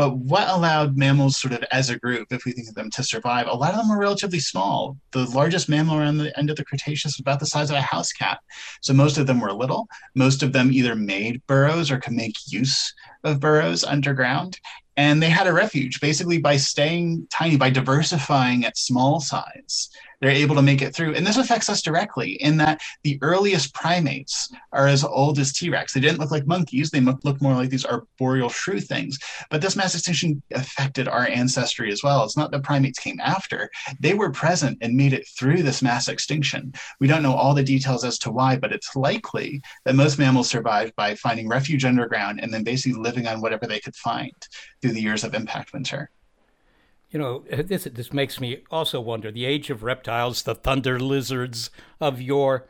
[0.00, 3.04] But what allowed mammals, sort of as a group, if we think of them, to
[3.04, 3.46] survive?
[3.48, 4.96] A lot of them were relatively small.
[5.10, 7.82] The largest mammal around the end of the Cretaceous was about the size of a
[7.82, 8.38] house cat.
[8.80, 9.88] So most of them were little.
[10.14, 14.58] Most of them either made burrows or could make use of burrows underground.
[14.96, 20.30] And they had a refuge basically by staying tiny, by diversifying at small size they're
[20.30, 21.14] able to make it through.
[21.14, 25.70] And this affects us directly in that the earliest primates are as old as T
[25.70, 25.92] Rex.
[25.92, 29.18] They didn't look like monkeys, they look more like these arboreal shrew things.
[29.50, 32.24] But this mass extinction affected our ancestry as well.
[32.24, 36.08] It's not that primates came after, they were present and made it through this mass
[36.08, 36.72] extinction.
[37.00, 40.48] We don't know all the details as to why, but it's likely that most mammals
[40.48, 44.32] survived by finding refuge underground and then basically living on whatever they could find
[44.80, 46.10] through the years of impact winter.
[47.10, 51.70] You know, this this makes me also wonder the age of reptiles, the thunder lizards
[52.00, 52.66] of yore.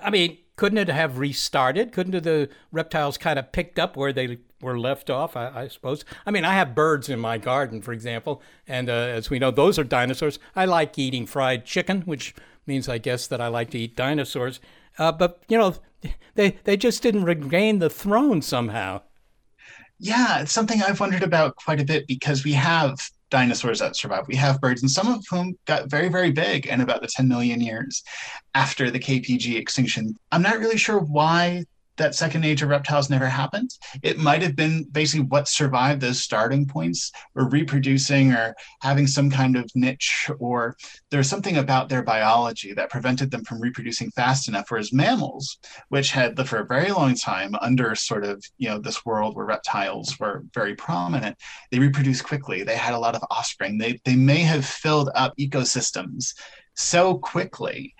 [0.00, 1.92] I mean, couldn't it have restarted?
[1.92, 5.36] Couldn't the reptiles kind of picked up where they were left off?
[5.36, 6.04] I, I suppose.
[6.24, 9.50] I mean, I have birds in my garden, for example, and uh, as we know,
[9.50, 10.38] those are dinosaurs.
[10.54, 12.34] I like eating fried chicken, which
[12.66, 14.60] means, I guess, that I like to eat dinosaurs.
[14.98, 15.74] Uh, but you know,
[16.34, 19.02] they they just didn't regain the throne somehow.
[19.98, 22.98] Yeah, it's something I've wondered about quite a bit because we have
[23.30, 24.28] dinosaurs that survived.
[24.28, 27.28] We have birds, and some of whom got very, very big in about the 10
[27.28, 28.02] million years
[28.54, 30.16] after the KPG extinction.
[30.32, 31.64] I'm not really sure why
[31.96, 33.70] that second age of reptiles never happened.
[34.02, 39.30] It might have been basically what survived those starting points or reproducing or having some
[39.30, 40.76] kind of niche, or
[41.10, 44.66] there's something about their biology that prevented them from reproducing fast enough.
[44.68, 48.78] Whereas mammals, which had lived for a very long time under sort of, you know,
[48.78, 51.36] this world where reptiles were very prominent,
[51.70, 52.62] they reproduced quickly.
[52.62, 53.78] They had a lot of offspring.
[53.78, 56.34] They, they may have filled up ecosystems
[56.76, 57.94] so quickly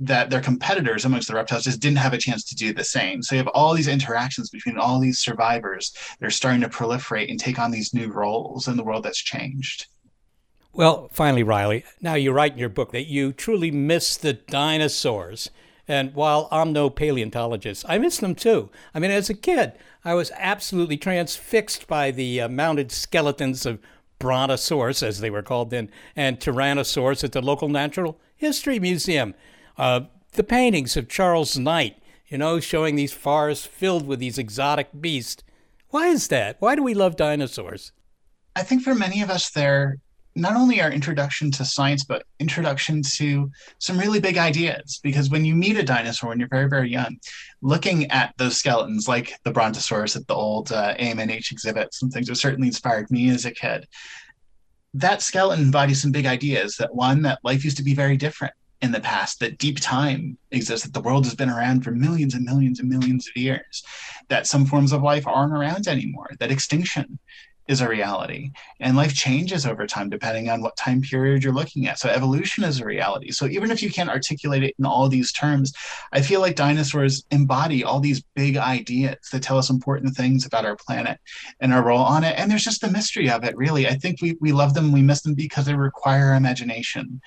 [0.00, 3.22] that their competitors amongst the reptiles just didn't have a chance to do the same.
[3.22, 5.94] So you have all these interactions between all these survivors.
[6.18, 9.86] They're starting to proliferate and take on these new roles in the world that's changed.
[10.72, 15.50] Well, finally, Riley, now you write in your book that you truly miss the dinosaurs.
[15.86, 18.70] And while I'm no paleontologist, I miss them too.
[18.94, 19.72] I mean, as a kid,
[20.04, 23.80] I was absolutely transfixed by the uh, mounted skeletons of
[24.20, 29.34] Brontosaurus, as they were called then, and Tyrannosaurus at the local Natural History Museum.
[29.80, 31.96] Uh, the paintings of Charles Knight,
[32.28, 35.42] you know, showing these forests filled with these exotic beasts.
[35.88, 36.56] Why is that?
[36.58, 37.90] Why do we love dinosaurs?
[38.54, 39.96] I think for many of us, they're
[40.34, 45.00] not only our introduction to science, but introduction to some really big ideas.
[45.02, 47.16] Because when you meet a dinosaur when you're very, very young,
[47.62, 52.28] looking at those skeletons, like the Brontosaurus at the old uh, AMNH exhibit, some things,
[52.28, 53.88] have certainly inspired me as a kid.
[54.92, 56.76] That skeleton embodies some big ideas.
[56.76, 60.38] That one, that life used to be very different in the past that deep time
[60.50, 63.82] exists that the world has been around for millions and millions and millions of years
[64.28, 67.18] that some forms of life aren't around anymore that extinction
[67.70, 68.50] is a reality.
[68.80, 71.98] And life changes over time depending on what time period you're looking at.
[71.98, 73.30] So evolution is a reality.
[73.30, 75.72] So even if you can't articulate it in all these terms
[76.12, 80.64] i feel like dinosaurs embody all these big ideas that tell us important things about
[80.64, 81.18] our planet
[81.60, 82.34] and our role on it.
[82.38, 83.86] And there's just the mystery of it really.
[83.86, 87.20] I think we, we love them we miss them because they require imagination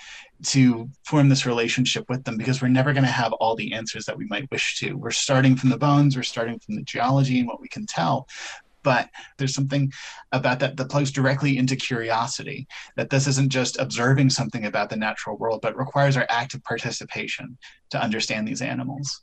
[0.44, 4.06] to form this relationship with them because we're never going to have all the answers
[4.06, 4.94] that we might wish to.
[4.94, 8.28] We're starting from the bones, we're starting from the geology and what we can tell.
[8.84, 9.92] But there's something
[10.32, 14.98] about that that plugs directly into curiosity, that this isn't just observing something about the
[14.98, 17.58] natural world, but requires our active participation
[17.92, 19.22] to understand these animals.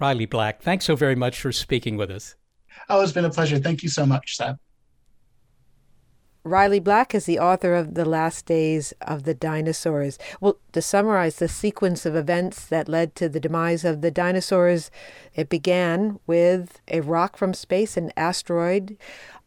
[0.00, 2.36] Riley Black, thanks so very much for speaking with us.
[2.88, 3.58] Oh, it's been a pleasure.
[3.58, 4.56] Thank you so much, Seth.
[6.48, 10.18] Riley Black is the author of The Last Days of the Dinosaurs.
[10.40, 14.90] Well, to summarize the sequence of events that led to the demise of the dinosaurs,
[15.34, 18.96] it began with a rock from space, an asteroid,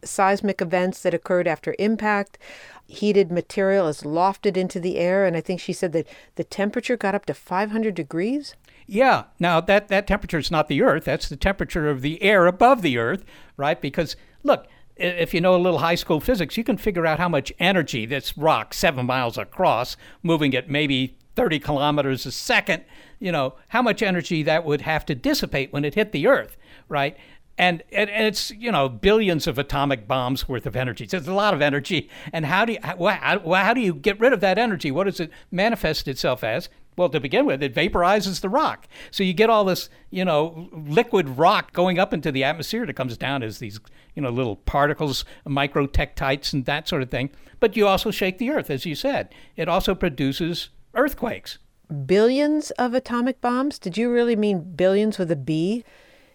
[0.04, 2.38] seismic events that occurred after impact.
[2.86, 6.98] Heated material is lofted into the air, and I think she said that the temperature
[6.98, 8.56] got up to 500 degrees.
[8.86, 9.24] Yeah.
[9.40, 11.06] Now that that temperature is not the Earth.
[11.06, 13.24] That's the temperature of the air above the Earth,
[13.56, 13.80] right?
[13.80, 14.68] Because look,
[15.02, 18.06] if you know a little high school physics, you can figure out how much energy
[18.06, 22.84] this rock, seven miles across, moving at maybe 30 kilometers a second,
[23.20, 26.58] you know, how much energy that would have to dissipate when it hit the Earth,
[26.90, 27.18] right?
[27.58, 31.08] And, and, it's, you know, billions of atomic bombs worth of energy.
[31.08, 32.10] So it's a lot of energy.
[32.34, 34.90] And how do you, how, how do you get rid of that energy?
[34.90, 36.70] What does it manifest itself as?
[36.98, 38.88] Well, to begin with, it vaporizes the rock.
[39.12, 42.94] So you get all this, you know, liquid rock going up into the atmosphere that
[42.96, 43.80] comes down as these,
[44.14, 47.30] you know, little particles, microtektites, and that sort of thing.
[47.60, 49.34] But you also shake the earth, as you said.
[49.56, 51.60] It also produces earthquakes.
[52.06, 53.80] Billions of atomic bombs?
[53.80, 55.86] Did you really mean billions with a B?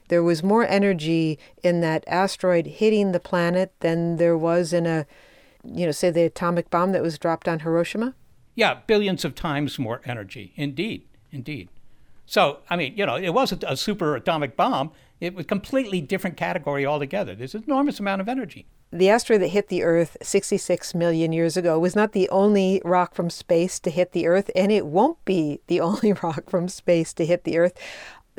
[0.09, 5.07] There was more energy in that asteroid hitting the planet than there was in a,
[5.65, 8.15] you know, say the atomic bomb that was dropped on Hiroshima?
[8.57, 10.53] Yeah, billions of times more energy.
[10.57, 11.69] Indeed, indeed.
[12.25, 14.91] So, I mean, you know, it wasn't a super atomic bomb.
[15.21, 17.35] It was a completely different category altogether.
[17.35, 18.67] There's an enormous amount of energy.
[18.93, 23.15] The asteroid that hit the Earth 66 million years ago was not the only rock
[23.15, 27.13] from space to hit the Earth, and it won't be the only rock from space
[27.15, 27.75] to hit the Earth.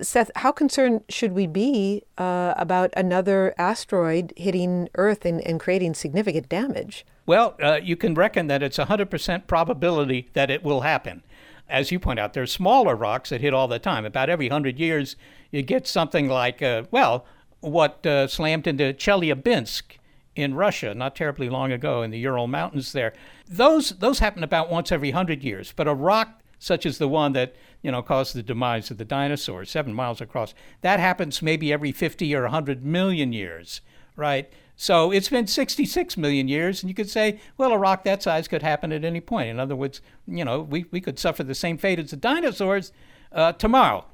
[0.02, 5.94] Seth, how concerned should we be uh, about another asteroid hitting Earth and, and creating
[5.94, 7.06] significant damage?
[7.26, 11.24] Well, uh, you can reckon that it's a 100% probability that it will happen.
[11.70, 14.06] As you point out, there's smaller rocks that hit all the time.
[14.06, 15.16] About every 100 years,
[15.52, 17.26] you get something like, uh, well,
[17.60, 19.98] what uh, slammed into Chelyabinsk
[20.36, 23.14] in Russia not terribly long ago in the Ural Mountains there.
[23.48, 25.74] Those, those happen about once every 100 years.
[25.76, 29.06] But a rock such as the one that you know, caused the demise of the
[29.06, 30.54] dinosaurs, seven miles across.
[30.82, 33.82] That happens maybe every 50 or 100 million years,
[34.16, 34.52] right?
[34.80, 38.48] So it's been 66 million years, and you could say, well, a rock that size
[38.48, 39.50] could happen at any point.
[39.50, 42.92] In other words, you know, we, we could suffer the same fate as the dinosaurs
[43.32, 44.06] uh, tomorrow.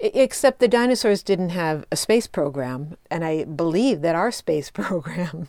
[0.00, 5.46] Except the dinosaurs didn't have a space program, and I believe that our space program,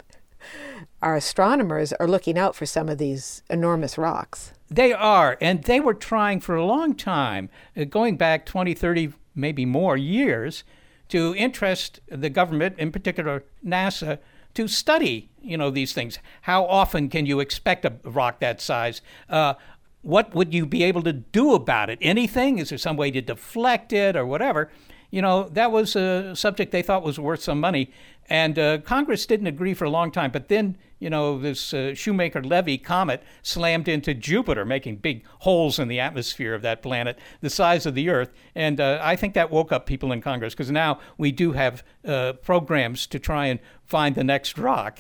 [1.02, 4.54] our astronomers are looking out for some of these enormous rocks.
[4.72, 9.12] They are, and they were trying for a long time, uh, going back 20, 30,
[9.36, 10.64] maybe more years,
[11.10, 14.20] to interest the government, in particular NASA,
[14.54, 16.20] to study, you know, these things.
[16.44, 19.02] How often can you expect a rock that size?
[19.30, 19.56] Uh,
[20.04, 22.00] what would you be able to do about it?
[22.02, 22.58] Anything?
[22.58, 24.72] Is there some way to deflect it or whatever?
[25.12, 27.92] You know, that was a subject they thought was worth some money.
[28.30, 30.32] And uh, Congress didn't agree for a long time.
[30.32, 35.80] But then, you know, this uh, Shoemaker Levy comet slammed into Jupiter, making big holes
[35.80, 38.32] in the atmosphere of that planet, the size of the Earth.
[38.56, 41.84] And uh, I think that woke up people in Congress because now we do have
[42.06, 45.00] uh, programs to try and find the next rock.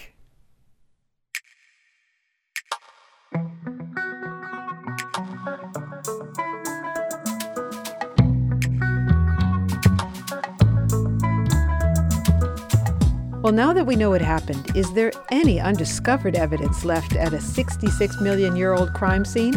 [13.41, 17.41] Well, now that we know what happened, is there any undiscovered evidence left at a
[17.41, 19.55] 66 million year old crime scene?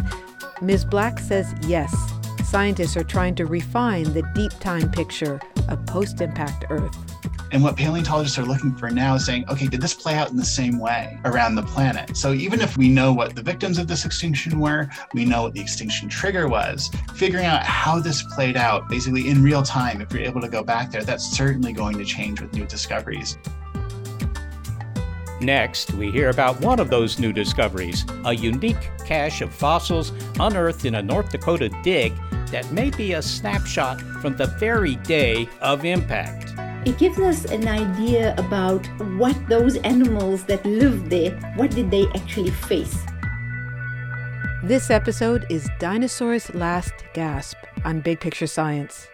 [0.62, 0.87] Ms.
[0.87, 1.94] Black says yes.
[2.42, 6.97] Scientists are trying to refine the deep time picture of post impact Earth.
[7.53, 10.38] And what paleontologists are looking for now is saying, okay, did this play out in
[10.38, 12.16] the same way around the planet?
[12.16, 15.53] So even if we know what the victims of this extinction were, we know what
[15.53, 20.11] the extinction trigger was, figuring out how this played out basically in real time, if
[20.11, 23.37] you're able to go back there, that's certainly going to change with new discoveries.
[25.45, 30.87] Next, we hear about one of those new discoveries a unique cache of fossils unearthed
[30.87, 32.15] in a North Dakota dig
[32.51, 36.55] that may be a snapshot from the very day of impact.
[36.89, 38.87] It gives us an idea about
[39.19, 43.05] what those animals that lived there, what did they actually face.
[44.63, 49.09] This episode is Dinosaur's Last Gasp on Big Picture Science.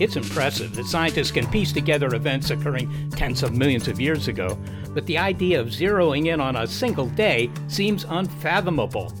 [0.00, 4.58] It's impressive that scientists can piece together events occurring tens of millions of years ago,
[4.90, 9.12] but the idea of zeroing in on a single day seems unfathomable.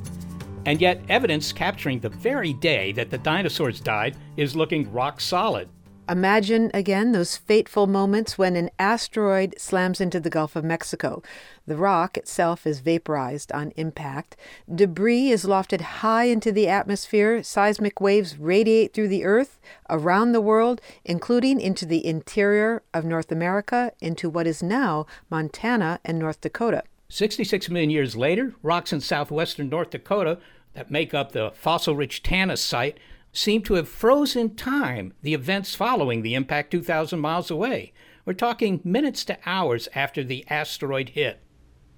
[0.66, 5.68] And yet, evidence capturing the very day that the dinosaurs died is looking rock solid.
[6.06, 11.22] Imagine again those fateful moments when an asteroid slams into the Gulf of Mexico.
[11.66, 14.36] The rock itself is vaporized on impact.
[14.72, 17.42] Debris is lofted high into the atmosphere.
[17.42, 23.32] Seismic waves radiate through the Earth, around the world, including into the interior of North
[23.32, 26.82] America, into what is now Montana and North Dakota.
[27.08, 30.38] 66 million years later, rocks in southwestern North Dakota
[30.74, 32.98] that make up the fossil rich Tanis site
[33.34, 37.92] seem to have frozen time the events following the impact 2,000 miles away.
[38.24, 41.40] We're talking minutes to hours after the asteroid hit.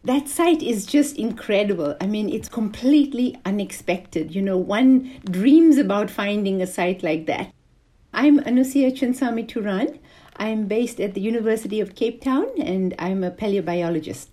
[0.02, 1.96] That site is just incredible.
[2.00, 4.34] I mean, it's completely unexpected.
[4.34, 7.52] You know, one dreams about finding a site like that.
[8.12, 9.98] I'm Anusuya Chinsamy Turan.
[10.36, 14.28] I'm based at the University of Cape Town and I'm a paleobiologist.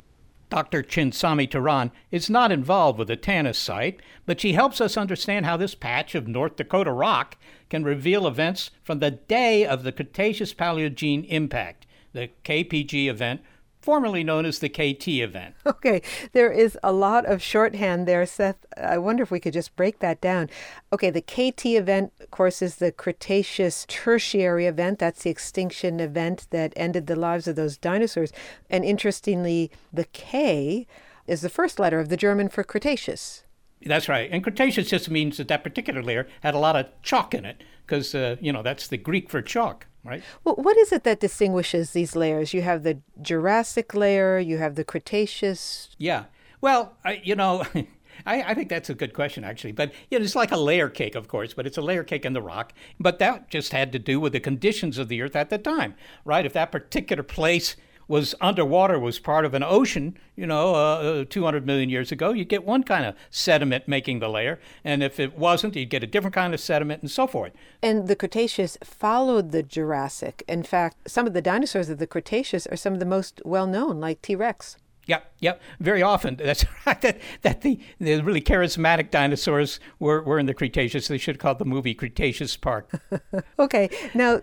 [0.54, 0.84] Dr.
[0.84, 5.58] Chinsamy Turan is not involved with the Tanis site, but she helps us understand how
[5.58, 7.38] this patch of North Dakota rock
[7.72, 13.42] can reveal events from the day of the Cretaceous Paleogene impact, the KPG event
[13.84, 15.56] formerly known as the KT event.
[15.74, 18.66] Okay, there is a lot of shorthand there, Seth.
[18.78, 20.50] I wonder if we could just break that down.
[20.94, 25.00] Okay, the KT event, of course, is the Cretaceous Tertiary event.
[25.00, 28.32] That's the extinction event that ended the lives of those dinosaurs.
[28.70, 30.88] And interestingly, the K
[31.28, 33.44] is the first letter of the German for Cretaceous.
[33.86, 34.30] That's right.
[34.32, 37.62] And Cretaceous just means that that particular layer had a lot of chalk in it
[37.86, 40.24] because, uh, you know, that's the Greek for chalk right?
[40.44, 42.54] Well, what is it that distinguishes these layers?
[42.54, 45.90] You have the Jurassic layer, you have the Cretaceous.
[45.98, 46.26] Yeah.
[46.62, 47.66] Well, I, you know,
[48.26, 49.74] I, I, think that's a good question, actually.
[49.74, 52.26] But you know, it's like a layer cake, of course, but it's a layer cake
[52.26, 52.74] in the rock.
[53.00, 55.96] But that just had to do with the conditions of the Earth at the time,
[56.26, 56.46] right?
[56.46, 57.76] If that particular place
[58.08, 62.32] was underwater, was part of an ocean, you know, uh, uh 200 million years ago,
[62.32, 64.60] you'd get one kind of sediment making the layer.
[64.84, 67.54] And if it wasn't, you'd get a different kind of sediment and so forth.
[67.82, 70.44] And the Cretaceous followed the Jurassic.
[70.48, 73.68] In fact, some of the dinosaurs of the Cretaceous are some of the most well
[73.68, 74.36] known, like T.
[74.36, 74.78] rex.
[75.06, 75.62] Yep, yep.
[75.80, 77.00] Very often, that's right.
[77.02, 81.08] That, that the, the really charismatic dinosaurs were, were in the Cretaceous.
[81.08, 82.90] They should have called the movie Cretaceous Park.
[83.60, 83.90] okay.
[84.14, 84.40] Now,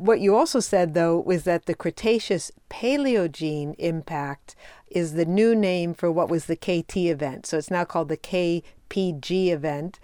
[0.00, 4.56] what you also said, though, was that the Cretaceous Paleogene impact
[4.90, 7.46] is the new name for what was the KT event.
[7.46, 10.00] So it's now called the KPG event.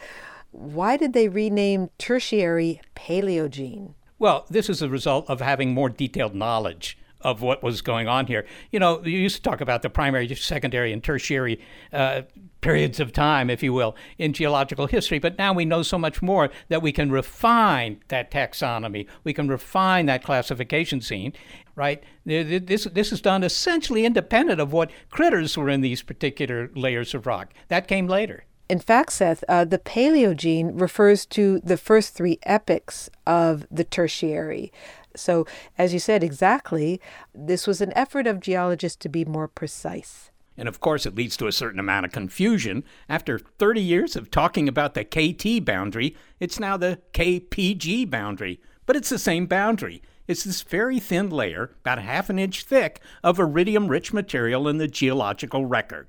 [0.53, 3.95] Why did they rename Tertiary Paleogene?
[4.19, 8.29] Well, this is a result of having more detailed knowledge of what was going on
[8.29, 8.47] here.
[8.71, 11.61] You know, you used to talk about the primary, secondary, and tertiary
[11.93, 12.23] uh,
[12.61, 16.23] periods of time, if you will, in geological history, but now we know so much
[16.23, 19.09] more that we can refine that taxonomy.
[19.25, 21.33] We can refine that classification scene,
[21.75, 22.01] right?
[22.25, 27.27] This, this is done essentially independent of what critters were in these particular layers of
[27.27, 27.53] rock.
[27.67, 28.45] That came later.
[28.69, 34.73] In fact, Seth, uh, the Paleogene refers to the first three epochs of the Tertiary.
[35.17, 35.47] So,
[35.79, 37.01] as you said exactly,
[37.35, 40.31] this was an effort of geologists to be more precise.
[40.57, 42.85] And of course, it leads to a certain amount of confusion.
[43.09, 48.61] After 30 years of talking about the KT boundary, it's now the KPG boundary.
[48.87, 50.03] But it's the same boundary.
[50.27, 54.79] It's this very thin layer, about half an inch thick, of iridium rich material in
[54.79, 56.09] the geological record.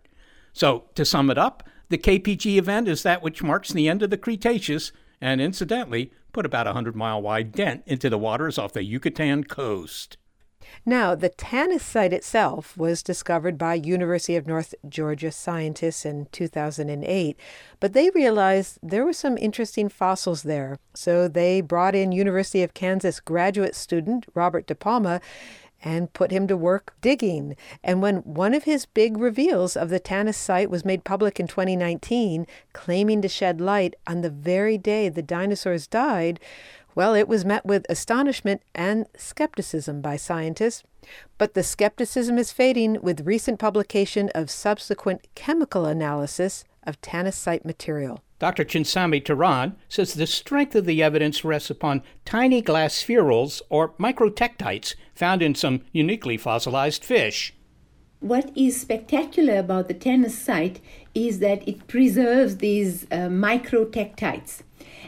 [0.54, 4.10] So, to sum it up, the KPG event is that which marks the end of
[4.10, 4.92] the Cretaceous,
[5.22, 9.44] and incidentally, put about a 100 mile wide dent into the waters off the Yucatan
[9.44, 10.18] coast.
[10.86, 17.40] Now, the Tanis site itself was discovered by University of North Georgia scientists in 2008,
[17.80, 20.78] but they realized there were some interesting fossils there.
[20.94, 25.20] So they brought in University of Kansas graduate student Robert DePalma
[25.84, 27.56] and put him to work digging.
[27.84, 31.48] And when one of his big reveals of the Tanis site was made public in
[31.48, 36.40] 2019, claiming to shed light on the very day the dinosaurs died,
[36.96, 40.84] well, it was met with astonishment and skepticism by scientists.
[41.38, 48.24] But the skepticism is fading with recent publication of subsequent chemical analysis of Tanis material.
[48.40, 48.64] Dr.
[48.64, 54.96] Chinsamy Turan says the strength of the evidence rests upon tiny glass spherules or microtektites
[55.14, 57.54] found in some uniquely fossilized fish.
[58.20, 60.80] What is spectacular about the Tanis
[61.14, 64.62] is that it preserves these uh, microtektites.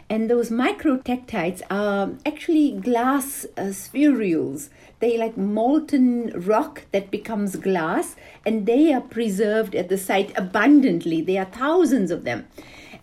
[0.10, 4.70] And those microtektites are actually glass uh, spherules.
[5.00, 11.22] They like molten rock that becomes glass, and they are preserved at the site abundantly.
[11.22, 12.48] There are thousands of them.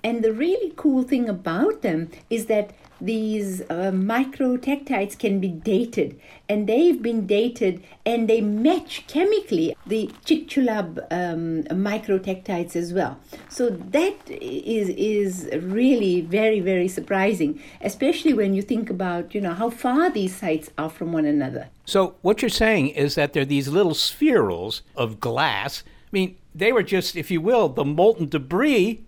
[0.04, 2.70] And the really cool thing about them is that
[3.00, 6.18] these uh, microtektites can be dated,
[6.48, 13.18] and they've been dated and they match chemically the Chicxulub um, microtektites as well.
[13.48, 19.54] So that is is really very very surprising, especially when you think about you know
[19.54, 21.68] how far these sites are from one another.
[21.84, 25.82] So what you're saying is that they're these little spherules of glass.
[25.86, 29.05] I mean, they were just, if you will, the molten debris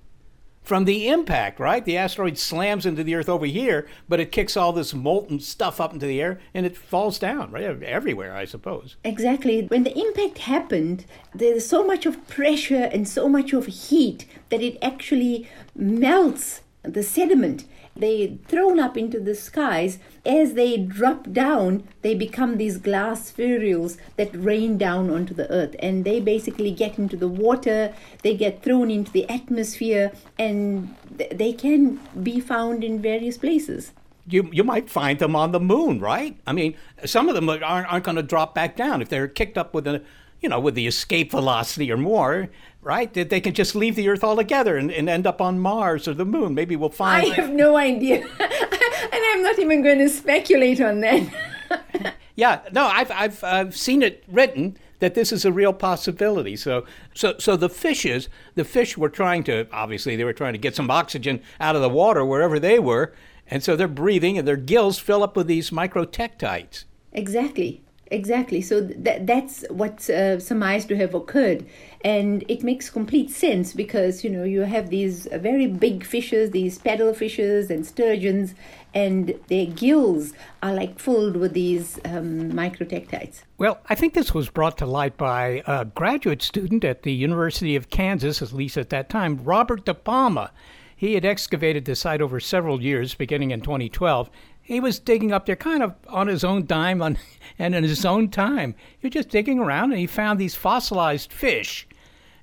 [0.69, 1.83] from the impact, right?
[1.83, 5.81] The asteroid slams into the Earth over here, but it kicks all this molten stuff
[5.81, 7.65] up into the air and it falls down, right?
[7.83, 8.97] Everywhere, I suppose.
[9.03, 9.63] Exactly.
[9.63, 14.61] When the impact happened, there's so much of pressure and so much of heat that
[14.61, 17.65] it actually melts the sediment
[17.99, 23.97] they thrown up into the skies as they drop down they become these glass spherules
[24.17, 25.75] that rain down onto the earth.
[25.81, 30.95] And they basically get into the water they get thrown into the atmosphere and
[31.31, 33.93] they can be found in various places.
[34.27, 36.39] You you might find them on the moon, right?
[36.47, 39.01] I mean, some of them aren't aren't going to drop back down.
[39.01, 40.03] If they're kicked up with a,
[40.41, 42.49] you know, with the escape velocity or more
[42.83, 43.13] right?
[43.15, 46.15] That they can just leave the Earth altogether and, and end up on Mars or
[46.15, 46.55] the Moon.
[46.55, 47.31] Maybe we'll find.
[47.31, 52.15] I have no idea, and I'm not even going to speculate on that.
[52.37, 56.57] yeah, no, I've I've I've seen it written that this is a real possibility.
[56.57, 60.59] So so so the fishes, the fish were trying to obviously they were trying to
[60.59, 63.13] get some oxygen out of the water wherever they were,
[63.47, 66.85] and so they're breathing and their gills fill up with these microtektites.
[67.13, 67.83] Exactly.
[68.11, 68.63] Exactly.
[68.63, 71.67] So that that's what's uh, surmised to have occurred,
[72.03, 76.79] and it makes complete sense because you know you have these very big fishes, these
[76.79, 78.55] paddle fishes and sturgeons,
[78.95, 80.33] and their gills
[80.63, 83.43] are like filled with these um, microtektites.
[83.59, 87.77] Well, I think this was brought to light by a graduate student at the University
[87.77, 90.51] of Kansas, at least at that time, Robert De Palma.
[90.99, 94.31] He had excavated the site over several years, beginning in 2012,
[94.69, 97.17] he was digging up there kind of on his own dime on,
[97.59, 98.75] and in his own time.
[98.99, 101.89] He was just digging around and he found these fossilized fish.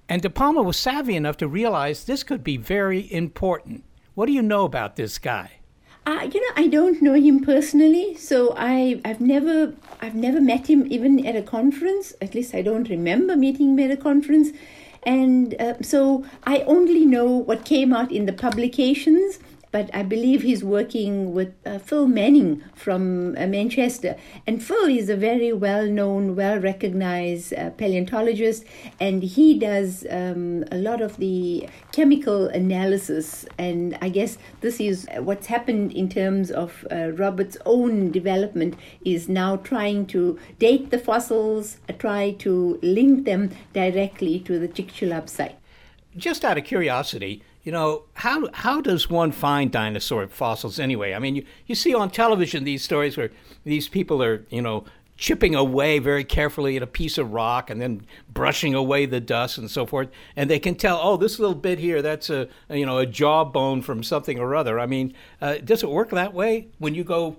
[0.10, 3.84] And De Palma was savvy enough to realize this could be very important.
[4.16, 5.60] What do you know about this guy?
[6.08, 10.68] Uh, you know, I don't know him personally, so I I've never I've never met
[10.68, 12.14] him even at a conference.
[12.22, 14.50] At least I don't remember meeting him at a conference,
[15.04, 19.40] and uh, so I only know what came out in the publications
[19.76, 24.16] but I believe he's working with uh, Phil Manning from uh, Manchester.
[24.48, 28.64] And Phil is a very well known, well recognized uh, paleontologist,
[29.02, 33.46] and he does um, a lot of the chemical analysis.
[33.58, 39.28] And I guess this is what's happened in terms of uh, Robert's own development, is
[39.28, 45.28] now trying to date the fossils, uh, try to link them directly to the Chicxulub
[45.28, 45.58] site.
[46.16, 51.14] Just out of curiosity, you know, how how does one find dinosaur fossils anyway?
[51.14, 53.32] I mean, you, you see on television these stories where
[53.64, 54.86] these people are, you know,
[55.18, 59.58] chipping away very carefully at a piece of rock and then brushing away the dust
[59.58, 62.86] and so forth, and they can tell, oh, this little bit here, that's a you
[62.86, 64.80] know a jawbone from something or other.
[64.80, 67.38] I mean, uh, does it work that way when you go?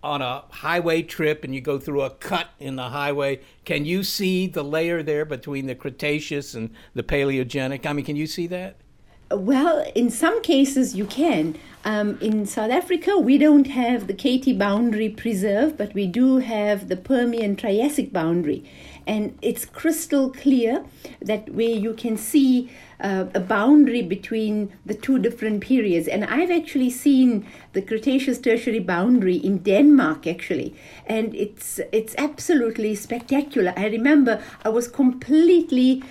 [0.00, 4.04] on a highway trip and you go through a cut in the highway, can you
[4.04, 7.84] see the layer there between the Cretaceous and the Paleogenic?
[7.84, 8.76] I mean, can you see that?
[9.30, 11.56] Well, in some cases you can.
[11.84, 16.88] Um, in South Africa, we don't have the KT boundary Preserve, but we do have
[16.88, 18.64] the Permian Triassic boundary.
[19.06, 20.84] And it's crystal clear
[21.20, 22.70] that where you can see
[23.00, 26.08] uh, a boundary between the two different periods.
[26.08, 30.74] And I've actually seen the Cretaceous Tertiary boundary in Denmark, actually,
[31.06, 33.72] and it's it's absolutely spectacular.
[33.76, 36.02] I remember I was completely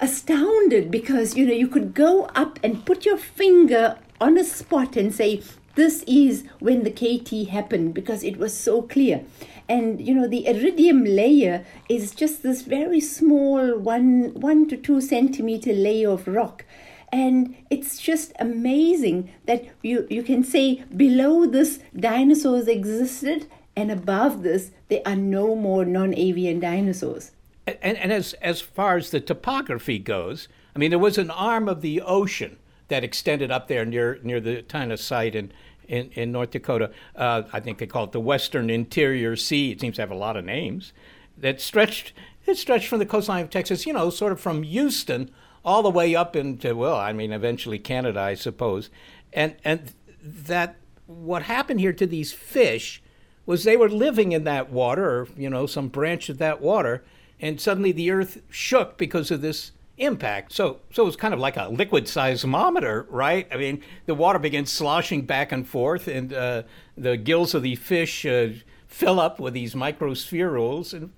[0.00, 4.96] astounded because you know you could go up and put your finger on a spot
[4.96, 5.42] and say
[5.76, 9.24] this is when the KT happened because it was so clear.
[9.68, 15.00] And you know the iridium layer is just this very small one one to two
[15.00, 16.64] centimeter layer of rock.
[17.12, 24.42] And it's just amazing that you, you can say below this dinosaurs existed and above
[24.42, 27.32] this there are no more non-avian dinosaurs
[27.66, 31.68] and, and as as far as the topography goes, I mean, there was an arm
[31.68, 32.58] of the ocean
[32.88, 35.52] that extended up there near near the Tanis site in,
[35.88, 36.90] in, in North Dakota.
[37.16, 39.72] Uh, I think they call it the Western Interior Sea.
[39.72, 40.92] It seems to have a lot of names.
[41.38, 42.12] That stretched
[42.46, 45.30] it stretched from the coastline of Texas, you know, sort of from Houston
[45.64, 48.90] all the way up into well, I mean, eventually Canada, I suppose.
[49.32, 49.92] And and
[50.22, 53.02] that what happened here to these fish
[53.46, 57.02] was they were living in that water, or you know, some branch of that water
[57.40, 60.52] and suddenly the Earth shook because of this impact.
[60.52, 63.46] So, so it was kind of like a liquid seismometer, right?
[63.52, 66.62] I mean, the water began sloshing back and forth, and uh,
[66.96, 68.48] the gills of the fish uh,
[68.88, 71.10] fill up with these microspherules, and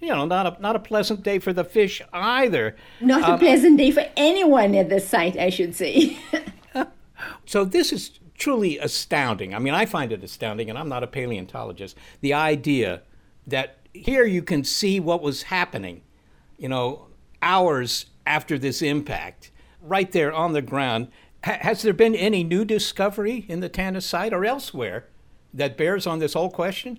[0.00, 2.76] you know, not a not a pleasant day for the fish either.
[3.00, 6.18] Not um, a pleasant day for anyone at the site, I should say.
[7.46, 9.54] so this is truly astounding.
[9.54, 11.96] I mean, I find it astounding, and I'm not a paleontologist.
[12.22, 13.02] The idea
[13.46, 16.02] that here you can see what was happening,
[16.58, 17.06] you know,
[17.42, 19.50] hours after this impact,
[19.82, 21.08] right there on the ground.
[21.44, 25.06] H- has there been any new discovery in the Tanis site or elsewhere
[25.52, 26.98] that bears on this whole question?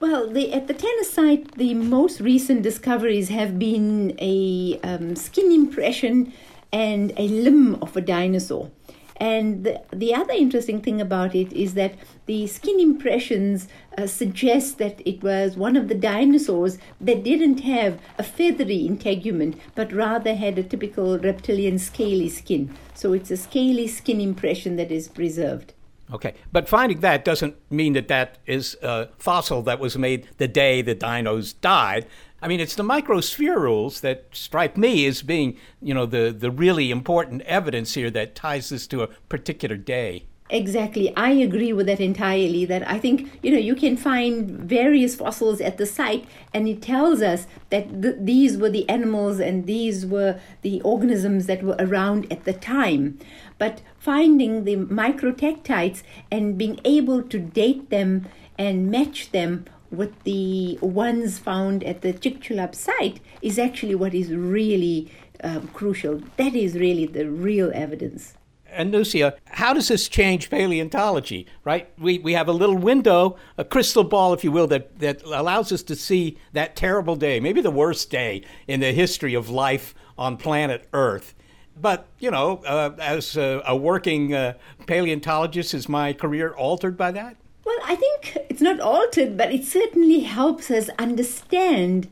[0.00, 5.52] Well, the, at the Tanis site, the most recent discoveries have been a um, skin
[5.52, 6.32] impression
[6.72, 8.70] and a limb of a dinosaur.
[9.16, 11.94] And the, the other interesting thing about it is that
[12.26, 18.00] the skin impressions uh, suggest that it was one of the dinosaurs that didn't have
[18.18, 22.76] a feathery integument, but rather had a typical reptilian scaly skin.
[22.94, 25.74] So it's a scaly skin impression that is preserved.
[26.12, 30.46] Okay, but finding that doesn't mean that that is a fossil that was made the
[30.46, 32.06] day the dinos died.
[32.44, 36.90] I mean, it's the microspherules that strike me as being, you know, the, the really
[36.90, 40.26] important evidence here that ties this to a particular day.
[40.50, 41.16] Exactly.
[41.16, 42.66] I agree with that entirely.
[42.66, 46.82] That I think, you know, you can find various fossils at the site and it
[46.82, 51.76] tells us that th- these were the animals and these were the organisms that were
[51.78, 53.18] around at the time.
[53.56, 58.26] But finding the microtektites and being able to date them
[58.58, 59.64] and match them
[59.96, 65.10] with the ones found at the Chicxulub site is actually what is really
[65.42, 66.22] um, crucial.
[66.36, 68.34] That is really the real evidence.
[68.66, 71.88] And Lucia, how does this change paleontology, right?
[71.96, 75.70] We, we have a little window, a crystal ball, if you will, that, that allows
[75.70, 79.94] us to see that terrible day, maybe the worst day in the history of life
[80.18, 81.34] on planet Earth.
[81.80, 84.54] But, you know, uh, as a, a working uh,
[84.86, 87.36] paleontologist, is my career altered by that?
[87.64, 92.08] Well, I think it's not altered, but it certainly helps us understand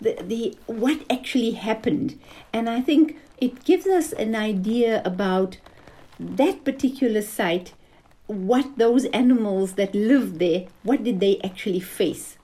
[0.00, 2.18] the, the what actually happened.
[2.52, 5.58] And I think it gives us an idea about
[6.18, 7.74] that particular site
[8.26, 12.36] what those animals that lived there, what did they actually face?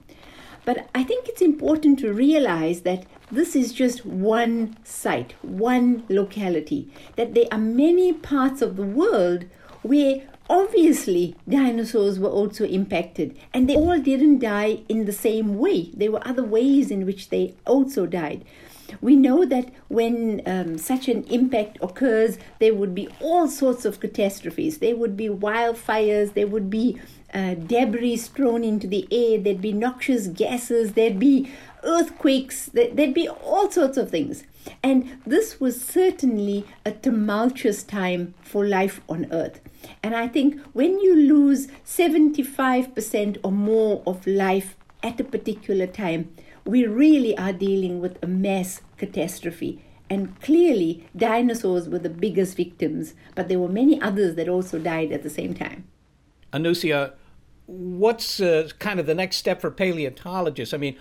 [0.65, 6.89] But I think it's important to realize that this is just one site, one locality,
[7.17, 9.45] that there are many parts of the world
[9.81, 15.91] where obviously dinosaurs were also impacted and they all didn't die in the same way.
[15.93, 18.45] There were other ways in which they also died.
[19.01, 23.99] We know that when um, such an impact occurs, there would be all sorts of
[23.99, 24.77] catastrophes.
[24.77, 26.99] There would be wildfires, there would be
[27.33, 31.51] uh, debris thrown into the air, there'd be noxious gases, there'd be
[31.83, 34.43] earthquakes, there'd be all sorts of things.
[34.81, 39.59] And this was certainly a tumultuous time for life on Earth.
[40.01, 46.33] And I think when you lose 75% or more of life at a particular time,
[46.65, 49.83] we really are dealing with a mass catastrophe.
[50.09, 55.11] And clearly, dinosaurs were the biggest victims, but there were many others that also died
[55.11, 55.85] at the same time.
[56.53, 57.13] Anusuya,
[57.65, 60.73] what's uh, kind of the next step for paleontologists?
[60.73, 60.97] I mean,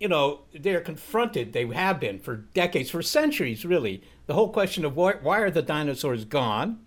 [0.00, 4.02] you know, they're confronted, they have been for decades, for centuries, really.
[4.26, 6.80] The whole question of why, why are the dinosaurs gone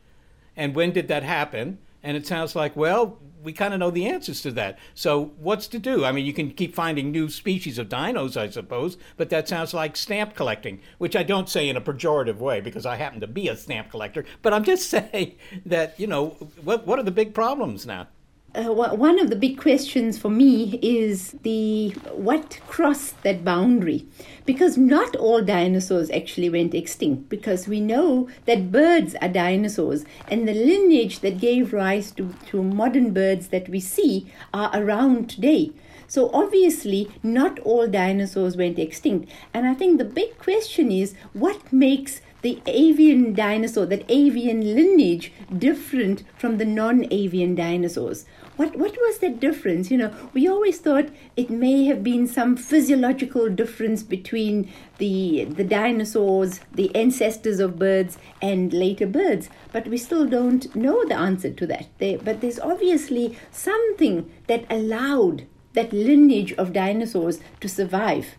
[0.58, 1.78] and when did that happen?
[2.02, 4.80] And it sounds like, well, we kind of know the answers to that.
[4.96, 6.06] So what's to do?
[6.06, 9.74] I mean, you can keep finding new species of dinos, I suppose, but that sounds
[9.74, 13.28] like stamp collecting, which I don't say in a pejorative way because I happen to
[13.28, 14.26] be a stamp collector.
[14.42, 15.36] But I'm just saying
[15.66, 16.30] that, you know,
[16.64, 18.08] what, what are the big problems now?
[18.56, 24.06] Uh, one of the big questions for me is the what crossed that boundary?
[24.46, 30.48] Because not all dinosaurs actually went extinct because we know that birds are dinosaurs and
[30.48, 35.72] the lineage that gave rise to, to modern birds that we see are around today.
[36.08, 41.74] So obviously not all dinosaurs went extinct and i think the big question is what
[41.74, 48.26] makes the avian dinosaur, that avian lineage, different from the non avian dinosaurs.
[48.58, 49.90] What, what was that difference?
[49.90, 55.64] You know, we always thought it may have been some physiological difference between the, the
[55.64, 61.50] dinosaurs, the ancestors of birds, and later birds, but we still don't know the answer
[61.50, 61.88] to that.
[61.98, 68.38] They, but there's obviously something that allowed that lineage of dinosaurs to survive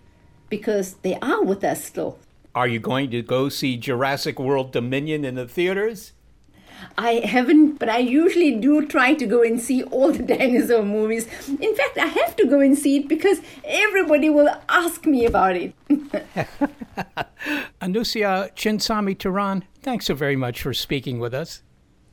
[0.48, 2.18] because they are with us still.
[2.54, 6.12] Are you going to go see Jurassic World Dominion in the theaters?
[6.96, 11.26] I haven't, but I usually do try to go and see all the dinosaur movies.
[11.48, 15.56] In fact, I have to go and see it because everybody will ask me about
[15.56, 15.74] it.
[17.80, 21.62] Anusuya Chinsamy Turan, thanks so very much for speaking with us.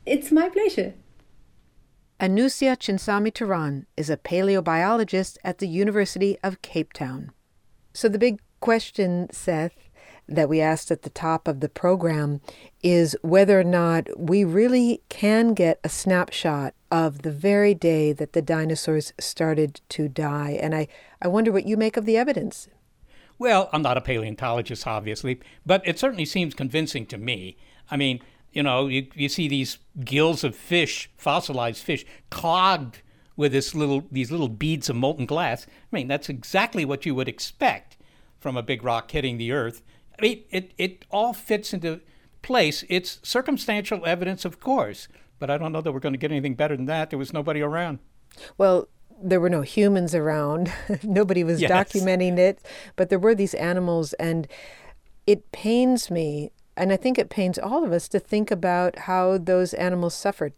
[0.04, 0.94] It's my pleasure.
[2.18, 7.30] Anusuya Chinsamy Turan is a paleobiologist at the University of Cape Town.
[7.94, 9.81] So the big question, Seth,
[10.34, 12.40] that we asked at the top of the program
[12.82, 18.32] is whether or not we really can get a snapshot of the very day that
[18.32, 20.58] the dinosaurs started to die.
[20.60, 20.88] And I,
[21.20, 22.68] I wonder what you make of the evidence.
[23.38, 27.56] Well, I'm not a paleontologist, obviously, but it certainly seems convincing to me.
[27.90, 28.20] I mean,
[28.52, 33.02] you know, you, you see these gills of fish, fossilized fish, clogged
[33.36, 35.66] with this little these little beads of molten glass.
[35.66, 37.96] I mean, that's exactly what you would expect
[38.38, 39.82] from a big rock hitting the earth.
[40.18, 42.00] I mean, it, it all fits into
[42.42, 42.84] place.
[42.88, 45.08] It's circumstantial evidence, of course,
[45.38, 47.10] but I don't know that we're going to get anything better than that.
[47.10, 48.00] There was nobody around.
[48.58, 48.88] Well,
[49.22, 50.72] there were no humans around.
[51.02, 51.70] nobody was yes.
[51.70, 52.60] documenting it,
[52.96, 54.48] but there were these animals, and
[55.26, 59.38] it pains me, and I think it pains all of us to think about how
[59.38, 60.52] those animals suffered.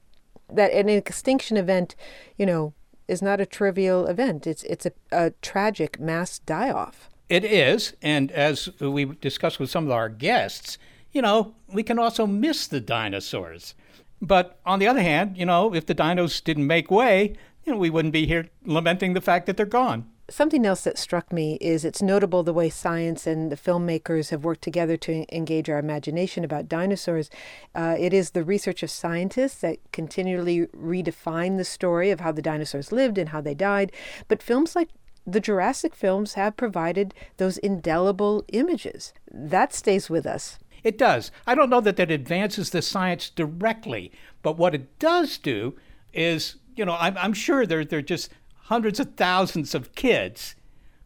[0.53, 1.95] That an extinction event,
[2.37, 2.75] you know,
[3.09, 4.47] is not a trivial event.
[4.47, 7.11] It's it's a, a tragic mass die off.
[7.29, 10.79] It is, and as we discussed with some of our guests,
[11.13, 13.75] you know, we can also miss the dinosaurs.
[14.21, 17.79] But on the other hand, you know, if the dinos didn't make way, you know,
[17.79, 20.11] we wouldn't be here lamenting the fact that they're gone.
[20.31, 24.43] Something else that struck me is it's notable the way science and the filmmakers have
[24.43, 27.29] worked together to engage our imagination about dinosaurs.
[27.75, 32.41] Uh, it is the research of scientists that continually redefine the story of how the
[32.41, 33.93] dinosaurs lived and how they died.
[34.27, 34.89] But films like
[35.27, 39.13] the Jurassic films have provided those indelible images.
[39.31, 40.59] That stays with us.
[40.83, 41.31] It does.
[41.47, 44.13] I don't know that that advances the science directly,
[44.43, 45.75] but what it does do
[46.13, 48.31] is, you know, I'm, I'm sure there, there are just
[48.65, 50.55] hundreds of thousands of kids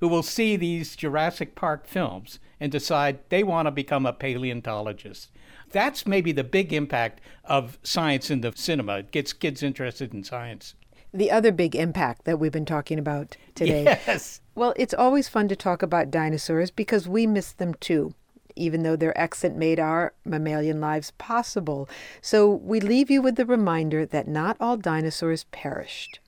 [0.00, 5.30] who will see these Jurassic Park films and decide they want to become a paleontologist.
[5.70, 8.98] That's maybe the big impact of science in the cinema.
[8.98, 10.74] It gets kids interested in science
[11.12, 13.84] the other big impact that we've been talking about today.
[13.84, 14.40] Yes.
[14.54, 18.14] Well, it's always fun to talk about dinosaurs because we miss them too.
[18.56, 21.88] even though their exit made our mammalian lives possible.
[22.20, 26.18] So we leave you with the reminder that not all dinosaurs perished.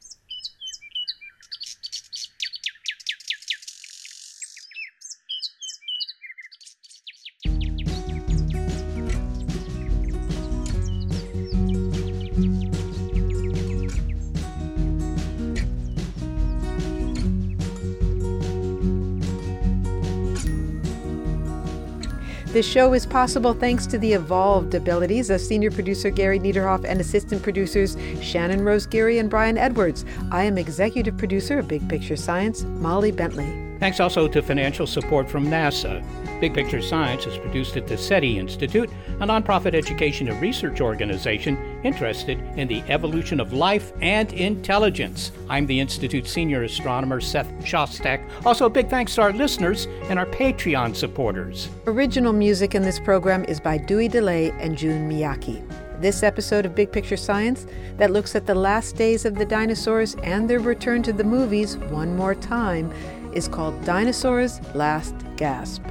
[22.60, 27.00] This show is possible thanks to the evolved abilities of senior producer Gary Niederhoff and
[27.00, 30.04] assistant producers Shannon Rose Geary and Brian Edwards.
[30.30, 33.50] I am executive producer of Big Picture Science, Molly Bentley.
[33.78, 36.04] Thanks also to financial support from NASA.
[36.38, 38.90] Big Picture Science is produced at the SETI Institute,
[39.20, 45.32] a nonprofit education and research organization interested in the evolution of life and intelligence.
[45.48, 48.20] I'm the Institute's senior astronomer, Seth Shostak.
[48.44, 51.68] Also, a big thanks to our listeners and our Patreon supporters.
[51.86, 55.62] Original music in this program is by Dewey Dellay and Jun Miyake.
[56.00, 57.66] This episode of Big Picture Science
[57.98, 61.76] that looks at the last days of the dinosaurs and their return to the movies
[61.76, 62.90] one more time
[63.34, 65.82] is called Dinosaurs Last Gasp.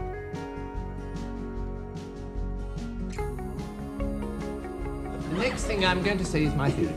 [5.69, 6.95] Thing I'm going to say is my theory.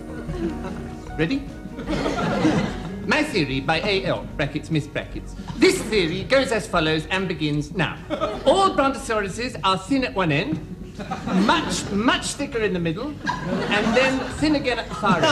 [1.18, 1.44] Ready?
[3.06, 4.26] my theory by A.L.
[4.38, 5.34] brackets miss brackets.
[5.56, 7.98] This theory goes as follows and begins now.
[8.46, 10.56] All brontosauruses are thin at one end,
[11.52, 13.08] much, much thicker in the middle,
[13.76, 15.24] and then thin again at the far end.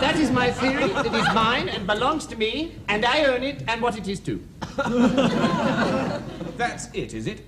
[0.00, 0.90] That is my theory.
[1.08, 4.18] It is mine and belongs to me, and I own it and what it is
[4.18, 4.42] too.
[6.56, 7.42] That's it, is it?